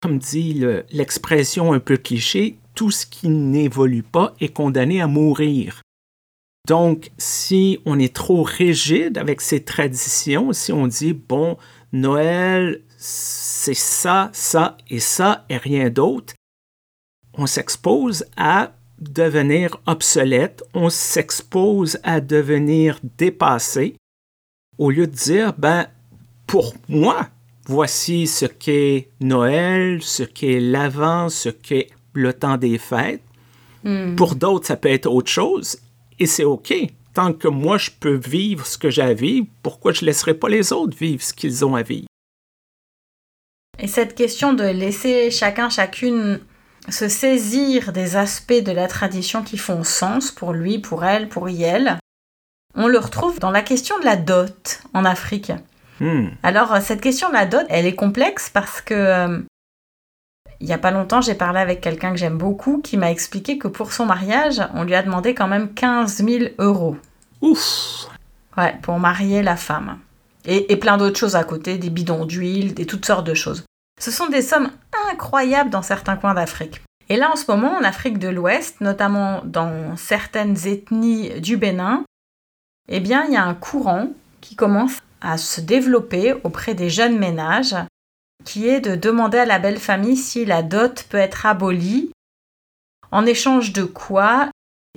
comme 0.00 0.18
dit 0.18 0.64
l'expression 0.90 1.72
un 1.72 1.80
peu 1.80 1.96
cliché, 1.96 2.56
tout 2.74 2.90
ce 2.90 3.04
qui 3.06 3.28
n'évolue 3.28 4.04
pas 4.04 4.34
est 4.40 4.52
condamné 4.52 5.00
à 5.00 5.06
mourir. 5.06 5.82
Donc, 6.68 7.10
si 7.16 7.80
on 7.86 7.98
est 7.98 8.14
trop 8.14 8.42
rigide 8.42 9.16
avec 9.16 9.40
ces 9.40 9.64
traditions, 9.64 10.52
si 10.52 10.70
on 10.70 10.86
dit, 10.86 11.14
bon, 11.14 11.56
Noël, 11.94 12.82
c'est 12.98 13.74
ça, 13.74 14.28
ça 14.34 14.76
et 14.90 15.00
ça 15.00 15.46
et 15.48 15.56
rien 15.56 15.88
d'autre, 15.88 16.34
on 17.32 17.46
s'expose 17.46 18.26
à 18.36 18.72
devenir 19.00 19.80
obsolète, 19.86 20.62
on 20.74 20.90
s'expose 20.90 21.98
à 22.02 22.20
devenir 22.20 23.00
dépassé, 23.16 23.96
au 24.76 24.90
lieu 24.90 25.06
de 25.06 25.14
dire, 25.14 25.54
ben, 25.56 25.86
pour 26.46 26.74
moi, 26.86 27.30
voici 27.64 28.26
ce 28.26 28.44
qu'est 28.44 29.08
Noël, 29.20 30.02
ce 30.02 30.22
qu'est 30.22 30.60
l'Avent, 30.60 31.30
ce 31.30 31.48
qu'est 31.48 31.88
le 32.12 32.34
temps 32.34 32.58
des 32.58 32.76
fêtes. 32.76 33.22
Hmm. 33.84 34.16
Pour 34.16 34.34
d'autres, 34.34 34.66
ça 34.66 34.76
peut 34.76 34.90
être 34.90 35.06
autre 35.06 35.30
chose, 35.30 35.78
et 36.18 36.26
c'est 36.26 36.44
OK. 36.44 36.74
Tant 37.14 37.32
que 37.32 37.48
moi, 37.48 37.78
je 37.78 37.90
peux 37.90 38.14
vivre 38.14 38.66
ce 38.66 38.78
que 38.78 38.90
j'ai 38.90 39.02
à 39.02 39.14
vivre, 39.14 39.46
pourquoi 39.62 39.92
je 39.92 40.02
ne 40.02 40.06
laisserai 40.06 40.34
pas 40.34 40.48
les 40.48 40.72
autres 40.72 40.96
vivre 40.96 41.22
ce 41.22 41.32
qu'ils 41.32 41.64
ont 41.64 41.74
à 41.74 41.82
vivre? 41.82 42.06
Et 43.78 43.88
cette 43.88 44.14
question 44.14 44.52
de 44.52 44.64
laisser 44.64 45.30
chacun, 45.30 45.68
chacune 45.68 46.40
se 46.88 47.08
saisir 47.08 47.92
des 47.92 48.16
aspects 48.16 48.62
de 48.62 48.72
la 48.72 48.88
tradition 48.88 49.42
qui 49.42 49.58
font 49.58 49.84
sens 49.84 50.30
pour 50.30 50.52
lui, 50.52 50.78
pour 50.78 51.04
elle, 51.04 51.28
pour 51.28 51.48
elle, 51.48 51.98
on 52.74 52.86
le 52.86 52.98
retrouve 52.98 53.38
dans 53.40 53.50
la 53.50 53.62
question 53.62 53.98
de 53.98 54.04
la 54.04 54.16
dot 54.16 54.80
en 54.94 55.04
Afrique. 55.04 55.52
Hmm. 56.00 56.28
Alors, 56.42 56.76
cette 56.78 57.00
question 57.00 57.28
de 57.28 57.34
la 57.34 57.46
dot, 57.46 57.64
elle 57.68 57.86
est 57.86 57.94
complexe 57.94 58.50
parce 58.50 58.80
que 58.80 58.94
euh, 58.94 59.38
il 60.60 60.66
n'y 60.66 60.72
a 60.72 60.78
pas 60.78 60.90
longtemps, 60.90 61.20
j'ai 61.20 61.34
parlé 61.34 61.60
avec 61.60 61.80
quelqu'un 61.80 62.10
que 62.10 62.18
j'aime 62.18 62.38
beaucoup 62.38 62.80
qui 62.80 62.96
m'a 62.96 63.10
expliqué 63.10 63.58
que 63.58 63.68
pour 63.68 63.92
son 63.92 64.06
mariage, 64.06 64.60
on 64.74 64.84
lui 64.84 64.94
a 64.94 65.02
demandé 65.02 65.34
quand 65.34 65.46
même 65.46 65.72
15 65.72 66.24
000 66.24 66.44
euros. 66.58 66.96
Ouf! 67.40 68.08
Ouais, 68.56 68.76
pour 68.82 68.98
marier 68.98 69.42
la 69.42 69.56
femme. 69.56 69.98
Et, 70.44 70.72
et 70.72 70.76
plein 70.76 70.96
d'autres 70.96 71.18
choses 71.18 71.36
à 71.36 71.44
côté, 71.44 71.78
des 71.78 71.90
bidons 71.90 72.24
d'huile, 72.24 72.74
des 72.74 72.86
toutes 72.86 73.06
sortes 73.06 73.26
de 73.26 73.34
choses. 73.34 73.64
Ce 74.00 74.10
sont 74.10 74.28
des 74.28 74.42
sommes 74.42 74.70
incroyables 75.12 75.70
dans 75.70 75.82
certains 75.82 76.16
coins 76.16 76.34
d'Afrique. 76.34 76.80
Et 77.08 77.16
là, 77.16 77.30
en 77.32 77.36
ce 77.36 77.50
moment, 77.50 77.76
en 77.76 77.84
Afrique 77.84 78.18
de 78.18 78.28
l'Ouest, 78.28 78.80
notamment 78.80 79.40
dans 79.44 79.96
certaines 79.96 80.66
ethnies 80.66 81.40
du 81.40 81.56
Bénin, 81.56 82.04
eh 82.88 83.00
bien, 83.00 83.24
il 83.26 83.32
y 83.32 83.36
a 83.36 83.44
un 83.44 83.54
courant 83.54 84.08
qui 84.40 84.56
commence 84.56 84.98
à 85.20 85.38
se 85.38 85.60
développer 85.60 86.34
auprès 86.44 86.74
des 86.74 86.90
jeunes 86.90 87.18
ménages, 87.18 87.74
qui 88.48 88.66
est 88.66 88.80
de 88.80 88.96
demander 88.96 89.36
à 89.36 89.44
la 89.44 89.58
belle 89.58 89.78
famille 89.78 90.16
si 90.16 90.46
la 90.46 90.62
dot 90.62 91.04
peut 91.10 91.18
être 91.18 91.44
abolie, 91.44 92.10
en 93.12 93.26
échange 93.26 93.74
de 93.74 93.82
quoi 93.82 94.48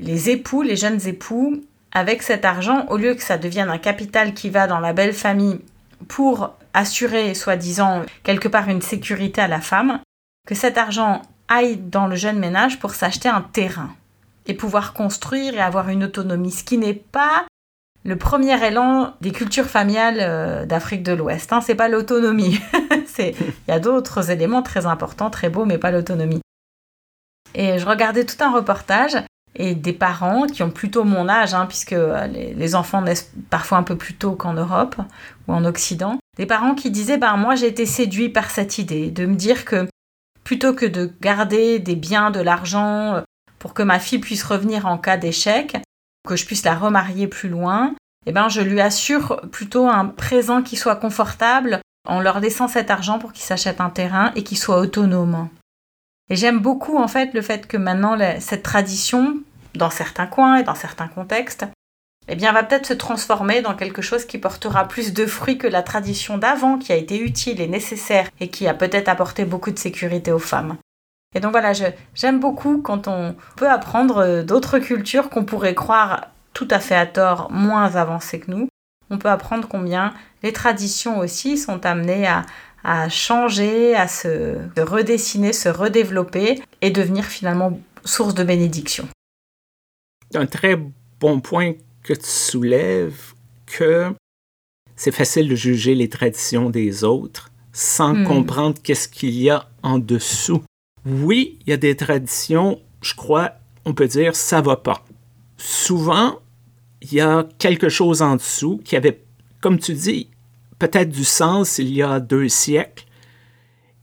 les 0.01 0.29
époux, 0.29 0.61
les 0.61 0.77
jeunes 0.77 1.05
époux, 1.05 1.61
avec 1.91 2.23
cet 2.23 2.45
argent, 2.45 2.85
au 2.87 2.95
lieu 2.95 3.13
que 3.13 3.21
ça 3.21 3.37
devienne 3.37 3.69
un 3.69 3.77
capital 3.77 4.33
qui 4.33 4.49
va 4.49 4.67
dans 4.67 4.79
la 4.79 4.93
belle 4.93 5.13
famille 5.13 5.59
pour 6.07 6.53
assurer, 6.73 7.33
soi-disant, 7.33 8.03
quelque 8.23 8.47
part 8.47 8.69
une 8.69 8.81
sécurité 8.81 9.41
à 9.41 9.49
la 9.49 9.59
femme, 9.59 9.99
que 10.47 10.55
cet 10.55 10.77
argent 10.77 11.21
aille 11.49 11.75
dans 11.75 12.07
le 12.07 12.15
jeune 12.15 12.39
ménage 12.39 12.79
pour 12.79 12.91
s'acheter 12.91 13.27
un 13.27 13.41
terrain 13.41 13.93
et 14.47 14.53
pouvoir 14.53 14.93
construire 14.93 15.55
et 15.55 15.61
avoir 15.61 15.89
une 15.89 16.05
autonomie, 16.05 16.51
ce 16.51 16.63
qui 16.63 16.77
n'est 16.77 16.93
pas 16.93 17.45
le 18.05 18.15
premier 18.15 18.65
élan 18.65 19.13
des 19.19 19.31
cultures 19.31 19.67
familiales 19.67 20.19
euh, 20.21 20.65
d'Afrique 20.65 21.03
de 21.03 21.11
l'Ouest. 21.11 21.51
Hein, 21.51 21.59
c'est 21.61 21.75
pas 21.75 21.89
l'autonomie. 21.89 22.59
il 23.19 23.53
y 23.67 23.71
a 23.71 23.79
d'autres 23.79 24.31
éléments 24.31 24.61
très 24.61 24.85
importants, 24.85 25.29
très 25.29 25.49
beaux, 25.49 25.65
mais 25.65 25.77
pas 25.77 25.91
l'autonomie. 25.91 26.41
Et 27.53 27.79
je 27.79 27.85
regardais 27.85 28.25
tout 28.25 28.41
un 28.43 28.51
reportage 28.51 29.17
et 29.55 29.75
des 29.75 29.93
parents 29.93 30.47
qui 30.47 30.63
ont 30.63 30.71
plutôt 30.71 31.03
mon 31.03 31.27
âge, 31.27 31.53
hein, 31.53 31.65
puisque 31.65 31.93
euh, 31.93 32.27
les, 32.27 32.75
enfants 32.75 33.01
naissent 33.01 33.31
parfois 33.49 33.77
un 33.77 33.83
peu 33.83 33.97
plus 33.97 34.13
tôt 34.13 34.33
qu'en 34.33 34.53
Europe 34.53 34.95
ou 35.47 35.53
en 35.53 35.65
Occident, 35.65 36.17
des 36.37 36.45
parents 36.45 36.73
qui 36.73 36.89
disaient 36.89 37.17
ben 37.17 37.35
moi 37.35 37.55
j'ai 37.55 37.67
été 37.67 37.85
séduit 37.85 38.29
par 38.29 38.49
cette 38.49 38.77
idée 38.77 39.11
de 39.11 39.25
me 39.25 39.35
dire 39.35 39.65
que 39.65 39.87
plutôt 40.45 40.73
que 40.73 40.85
de 40.85 41.11
garder 41.19 41.79
des 41.79 41.95
biens, 41.95 42.31
de 42.31 42.39
l'argent 42.39 43.15
euh, 43.15 43.21
pour 43.59 43.73
que 43.73 43.83
ma 43.83 43.99
fille 43.99 44.19
puisse 44.19 44.43
revenir 44.43 44.85
en 44.85 44.97
cas 44.97 45.17
d'échec, 45.17 45.77
que 46.27 46.35
je 46.35 46.45
puisse 46.45 46.63
la 46.63 46.75
remarier 46.75 47.27
plus 47.27 47.49
loin, 47.49 47.93
eh 48.25 48.31
ben 48.31 48.47
je 48.47 48.61
lui 48.61 48.79
assure 48.79 49.41
plutôt 49.51 49.87
un 49.87 50.05
présent 50.05 50.61
qui 50.61 50.77
soit 50.77 50.95
confortable 50.95 51.81
en 52.07 52.19
leur 52.19 52.39
laissant 52.39 52.67
cet 52.67 52.91
argent 52.91 53.19
pour 53.19 53.33
qu'ils 53.33 53.43
s'achètent 53.43 53.81
un 53.81 53.89
terrain 53.89 54.31
et 54.35 54.43
qu'ils 54.43 54.57
soient 54.57 54.79
autonomes. 54.79 55.49
Et 56.29 56.35
j'aime 56.35 56.59
beaucoup 56.59 56.97
en 56.97 57.07
fait 57.07 57.33
le 57.33 57.41
fait 57.41 57.67
que 57.67 57.77
maintenant 57.77 58.17
cette 58.39 58.63
tradition, 58.63 59.37
dans 59.75 59.89
certains 59.89 60.27
coins 60.27 60.57
et 60.57 60.63
dans 60.63 60.75
certains 60.75 61.07
contextes, 61.07 61.65
eh 62.27 62.35
bien 62.35 62.53
va 62.53 62.63
peut-être 62.63 62.85
se 62.85 62.93
transformer 62.93 63.61
dans 63.61 63.75
quelque 63.75 64.01
chose 64.01 64.25
qui 64.25 64.37
portera 64.37 64.87
plus 64.87 65.13
de 65.13 65.25
fruits 65.25 65.57
que 65.57 65.67
la 65.67 65.83
tradition 65.83 66.37
d'avant 66.37 66.77
qui 66.77 66.93
a 66.93 66.95
été 66.95 67.19
utile 67.19 67.59
et 67.59 67.67
nécessaire 67.67 68.29
et 68.39 68.49
qui 68.49 68.67
a 68.67 68.73
peut-être 68.73 69.09
apporté 69.09 69.43
beaucoup 69.43 69.71
de 69.71 69.79
sécurité 69.79 70.31
aux 70.31 70.39
femmes. 70.39 70.77
Et 71.35 71.39
donc 71.39 71.51
voilà, 71.51 71.71
j'aime 72.13 72.39
beaucoup 72.39 72.81
quand 72.81 73.07
on 73.07 73.35
peut 73.55 73.69
apprendre 73.69 74.17
euh, 74.17 74.43
d'autres 74.43 74.79
cultures 74.79 75.29
qu'on 75.29 75.45
pourrait 75.45 75.75
croire 75.75 76.27
tout 76.53 76.67
à 76.69 76.79
fait 76.79 76.95
à 76.95 77.05
tort 77.05 77.49
moins 77.51 77.95
avancées 77.95 78.39
que 78.39 78.51
nous. 78.51 78.67
On 79.11 79.17
peut 79.19 79.29
apprendre 79.29 79.67
combien 79.67 80.13
les 80.41 80.53
traditions 80.53 81.19
aussi 81.19 81.57
sont 81.57 81.85
amenées 81.85 82.25
à, 82.25 82.45
à 82.83 83.09
changer, 83.09 83.93
à 83.95 84.07
se, 84.07 84.57
redessiner, 84.81 85.53
se 85.53 85.69
redévelopper 85.69 86.61
et 86.81 86.89
devenir 86.89 87.25
finalement 87.25 87.79
source 88.03 88.33
de 88.33 88.43
bénédiction. 88.43 89.07
Un 90.33 90.47
très 90.47 90.75
bon 91.19 91.41
point 91.41 91.73
que 92.03 92.13
tu 92.13 92.25
soulèves 92.25 93.33
que 93.67 94.11
c'est 94.95 95.11
facile 95.11 95.49
de 95.49 95.55
juger 95.55 95.93
les 95.93 96.09
traditions 96.09 96.69
des 96.69 97.03
autres 97.03 97.51
sans 97.73 98.13
Hmm. 98.13 98.25
comprendre 98.25 98.81
qu'est-ce 98.81 99.07
qu'il 99.07 99.31
y 99.37 99.49
a 99.49 99.69
en 99.83 99.97
dessous. 99.99 100.63
Oui, 101.05 101.57
il 101.61 101.69
y 101.69 101.73
a 101.73 101.77
des 101.77 101.95
traditions, 101.95 102.79
je 103.01 103.13
crois, 103.15 103.51
on 103.85 103.93
peut 103.93 104.07
dire 104.07 104.35
ça 104.35 104.61
va 104.61 104.75
pas. 104.75 105.05
Souvent, 105.57 106.40
il 107.01 107.13
y 107.13 107.21
a 107.21 107.47
quelque 107.57 107.89
chose 107.89 108.21
en 108.21 108.35
dessous 108.35 108.79
qui 108.83 108.95
avait, 108.95 109.23
comme 109.59 109.79
tu 109.79 109.93
dis, 109.93 110.29
peut-être 110.79 111.09
du 111.09 111.23
sens 111.23 111.77
il 111.77 111.93
y 111.93 112.03
a 112.03 112.19
deux 112.19 112.49
siècles. 112.49 113.05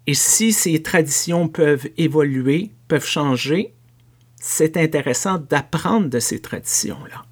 Et 0.06 0.14
si 0.14 0.52
ces 0.52 0.82
traditions 0.82 1.48
peuvent 1.48 1.88
évoluer, 1.96 2.70
peuvent 2.88 3.06
changer, 3.06 3.74
c'est 4.40 4.76
intéressant 4.76 5.38
d'apprendre 5.38 6.08
de 6.08 6.18
ces 6.18 6.40
traditions-là. 6.40 7.24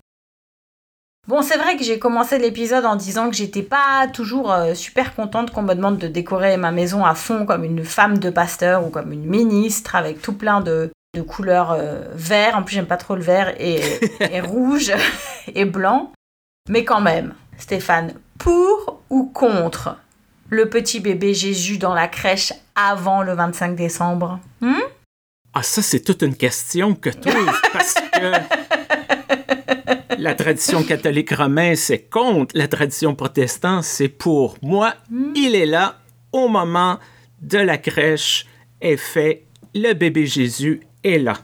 Bon, 1.26 1.42
c'est 1.42 1.56
vrai 1.56 1.76
que 1.76 1.82
j'ai 1.82 1.98
commencé 1.98 2.38
l'épisode 2.38 2.84
en 2.84 2.94
disant 2.94 3.30
que 3.30 3.36
j'étais 3.36 3.62
pas 3.62 4.06
toujours 4.12 4.52
euh, 4.52 4.74
super 4.74 5.14
contente 5.16 5.50
qu'on 5.50 5.62
me 5.62 5.74
demande 5.74 5.98
de 5.98 6.06
décorer 6.06 6.56
ma 6.56 6.70
maison 6.70 7.04
à 7.04 7.16
fond 7.16 7.46
comme 7.46 7.64
une 7.64 7.84
femme 7.84 8.18
de 8.18 8.30
pasteur 8.30 8.86
ou 8.86 8.90
comme 8.90 9.12
une 9.12 9.26
ministre 9.26 9.96
avec 9.96 10.22
tout 10.22 10.34
plein 10.34 10.60
de, 10.60 10.92
de 11.16 11.22
couleurs 11.22 11.72
euh, 11.72 12.02
vert. 12.14 12.56
En 12.56 12.62
plus, 12.62 12.74
j'aime 12.74 12.86
pas 12.86 12.96
trop 12.96 13.16
le 13.16 13.22
vert 13.22 13.54
et, 13.58 13.80
et 14.20 14.40
rouge 14.40 14.92
et 15.54 15.64
blanc. 15.64 16.12
Mais 16.68 16.84
quand 16.84 17.00
même, 17.00 17.34
Stéphane, 17.58 18.14
pour 18.38 19.02
ou 19.10 19.24
contre 19.24 19.96
le 20.48 20.68
petit 20.68 21.00
bébé 21.00 21.34
Jésus 21.34 21.78
dans 21.78 21.94
la 21.94 22.08
crèche 22.08 22.52
avant 22.74 23.22
le 23.22 23.34
25 23.34 23.74
décembre? 23.76 24.38
Hmm? 24.60 24.80
Ah, 25.54 25.62
ça, 25.62 25.80
c'est 25.80 26.00
toute 26.00 26.22
une 26.22 26.36
question 26.36 26.94
que 26.94 27.10
tu 27.10 27.30
parce 27.72 27.94
que 27.94 28.32
la 30.18 30.34
tradition 30.34 30.82
catholique 30.82 31.32
romaine, 31.32 31.76
c'est 31.76 32.00
contre. 32.00 32.56
La 32.56 32.68
tradition 32.68 33.14
protestante, 33.14 33.84
c'est 33.84 34.08
pour. 34.08 34.56
Moi, 34.62 34.94
il 35.34 35.54
est 35.54 35.66
là 35.66 35.98
au 36.32 36.48
moment 36.48 36.98
de 37.40 37.58
la 37.58 37.78
crèche 37.78 38.46
est 38.80 38.96
fait. 38.96 39.44
Le 39.74 39.92
bébé 39.92 40.26
Jésus 40.26 40.80
est 41.06 41.18
là. 41.18 41.34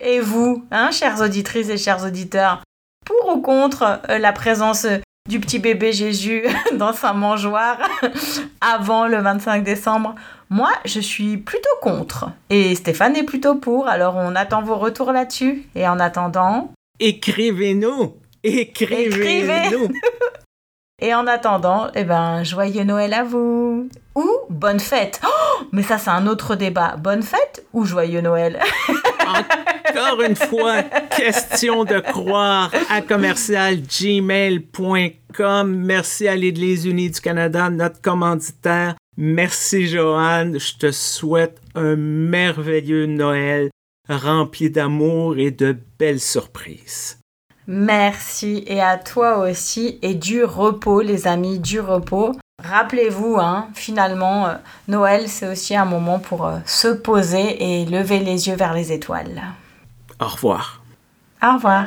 Et 0.00 0.20
vous, 0.20 0.64
hein, 0.70 0.90
chères 0.90 1.20
auditrices 1.20 1.68
et 1.68 1.78
chers 1.78 2.04
auditeurs, 2.04 2.62
pour 3.04 3.36
ou 3.36 3.40
contre 3.40 4.00
euh, 4.08 4.18
la 4.18 4.32
présence 4.32 4.86
du 5.28 5.40
petit 5.40 5.58
bébé 5.58 5.92
Jésus 5.92 6.44
dans 6.74 6.92
sa 6.92 7.12
mangeoire 7.12 7.78
avant 8.60 9.06
le 9.06 9.18
25 9.18 9.62
décembre. 9.62 10.14
Moi, 10.50 10.70
je 10.84 11.00
suis 11.00 11.36
plutôt 11.36 11.68
contre. 11.82 12.30
Et 12.48 12.74
Stéphane 12.74 13.16
est 13.16 13.24
plutôt 13.24 13.56
pour. 13.56 13.88
Alors, 13.88 14.16
on 14.16 14.34
attend 14.34 14.62
vos 14.62 14.76
retours 14.76 15.12
là-dessus. 15.12 15.66
Et 15.74 15.86
en 15.86 16.00
attendant... 16.00 16.72
Écrivez-nous 17.00 18.14
Écrivez-nous 18.42 19.88
Et 21.00 21.14
en 21.14 21.28
attendant, 21.28 21.86
eh 21.94 22.02
ben, 22.02 22.42
joyeux 22.42 22.82
Noël 22.82 23.14
à 23.14 23.22
vous 23.22 23.88
Ou 24.16 24.28
bonne 24.50 24.80
fête 24.80 25.20
oh, 25.24 25.62
Mais 25.70 25.84
ça, 25.84 25.96
c'est 25.96 26.10
un 26.10 26.26
autre 26.26 26.56
débat. 26.56 26.96
Bonne 26.96 27.22
fête 27.22 27.64
ou 27.72 27.84
joyeux 27.84 28.20
Noël? 28.20 28.58
Encore 29.28 30.22
une 30.22 30.34
fois, 30.34 30.82
question 30.82 31.84
de 31.84 32.00
croire 32.00 32.72
à 32.90 33.00
commercialgmail.com. 33.00 35.76
Merci 35.76 36.26
à 36.26 36.34
l'Église 36.34 36.84
unie 36.84 37.10
du 37.10 37.20
Canada, 37.20 37.70
notre 37.70 38.00
commanditaire. 38.00 38.96
Merci 39.16 39.86
Joanne, 39.86 40.58
je 40.58 40.78
te 40.78 40.90
souhaite 40.90 41.60
un 41.76 41.94
merveilleux 41.94 43.06
Noël 43.06 43.70
rempli 44.08 44.70
d'amour 44.70 45.38
et 45.38 45.50
de 45.50 45.76
belles 45.98 46.20
surprises. 46.20 47.17
Merci 47.70 48.64
et 48.66 48.80
à 48.80 48.96
toi 48.96 49.38
aussi 49.38 49.98
et 50.00 50.14
du 50.14 50.42
repos 50.42 51.02
les 51.02 51.28
amis, 51.28 51.58
du 51.58 51.80
repos. 51.80 52.34
Rappelez-vous, 52.64 53.36
hein, 53.38 53.68
finalement, 53.74 54.46
euh, 54.46 54.54
Noël, 54.88 55.28
c'est 55.28 55.46
aussi 55.46 55.76
un 55.76 55.84
moment 55.84 56.18
pour 56.18 56.46
euh, 56.46 56.56
se 56.64 56.88
poser 56.88 57.82
et 57.82 57.84
lever 57.84 58.20
les 58.20 58.48
yeux 58.48 58.56
vers 58.56 58.72
les 58.72 58.90
étoiles. 58.90 59.42
Au 60.18 60.26
revoir. 60.26 60.82
Au 61.42 61.54
revoir. 61.54 61.84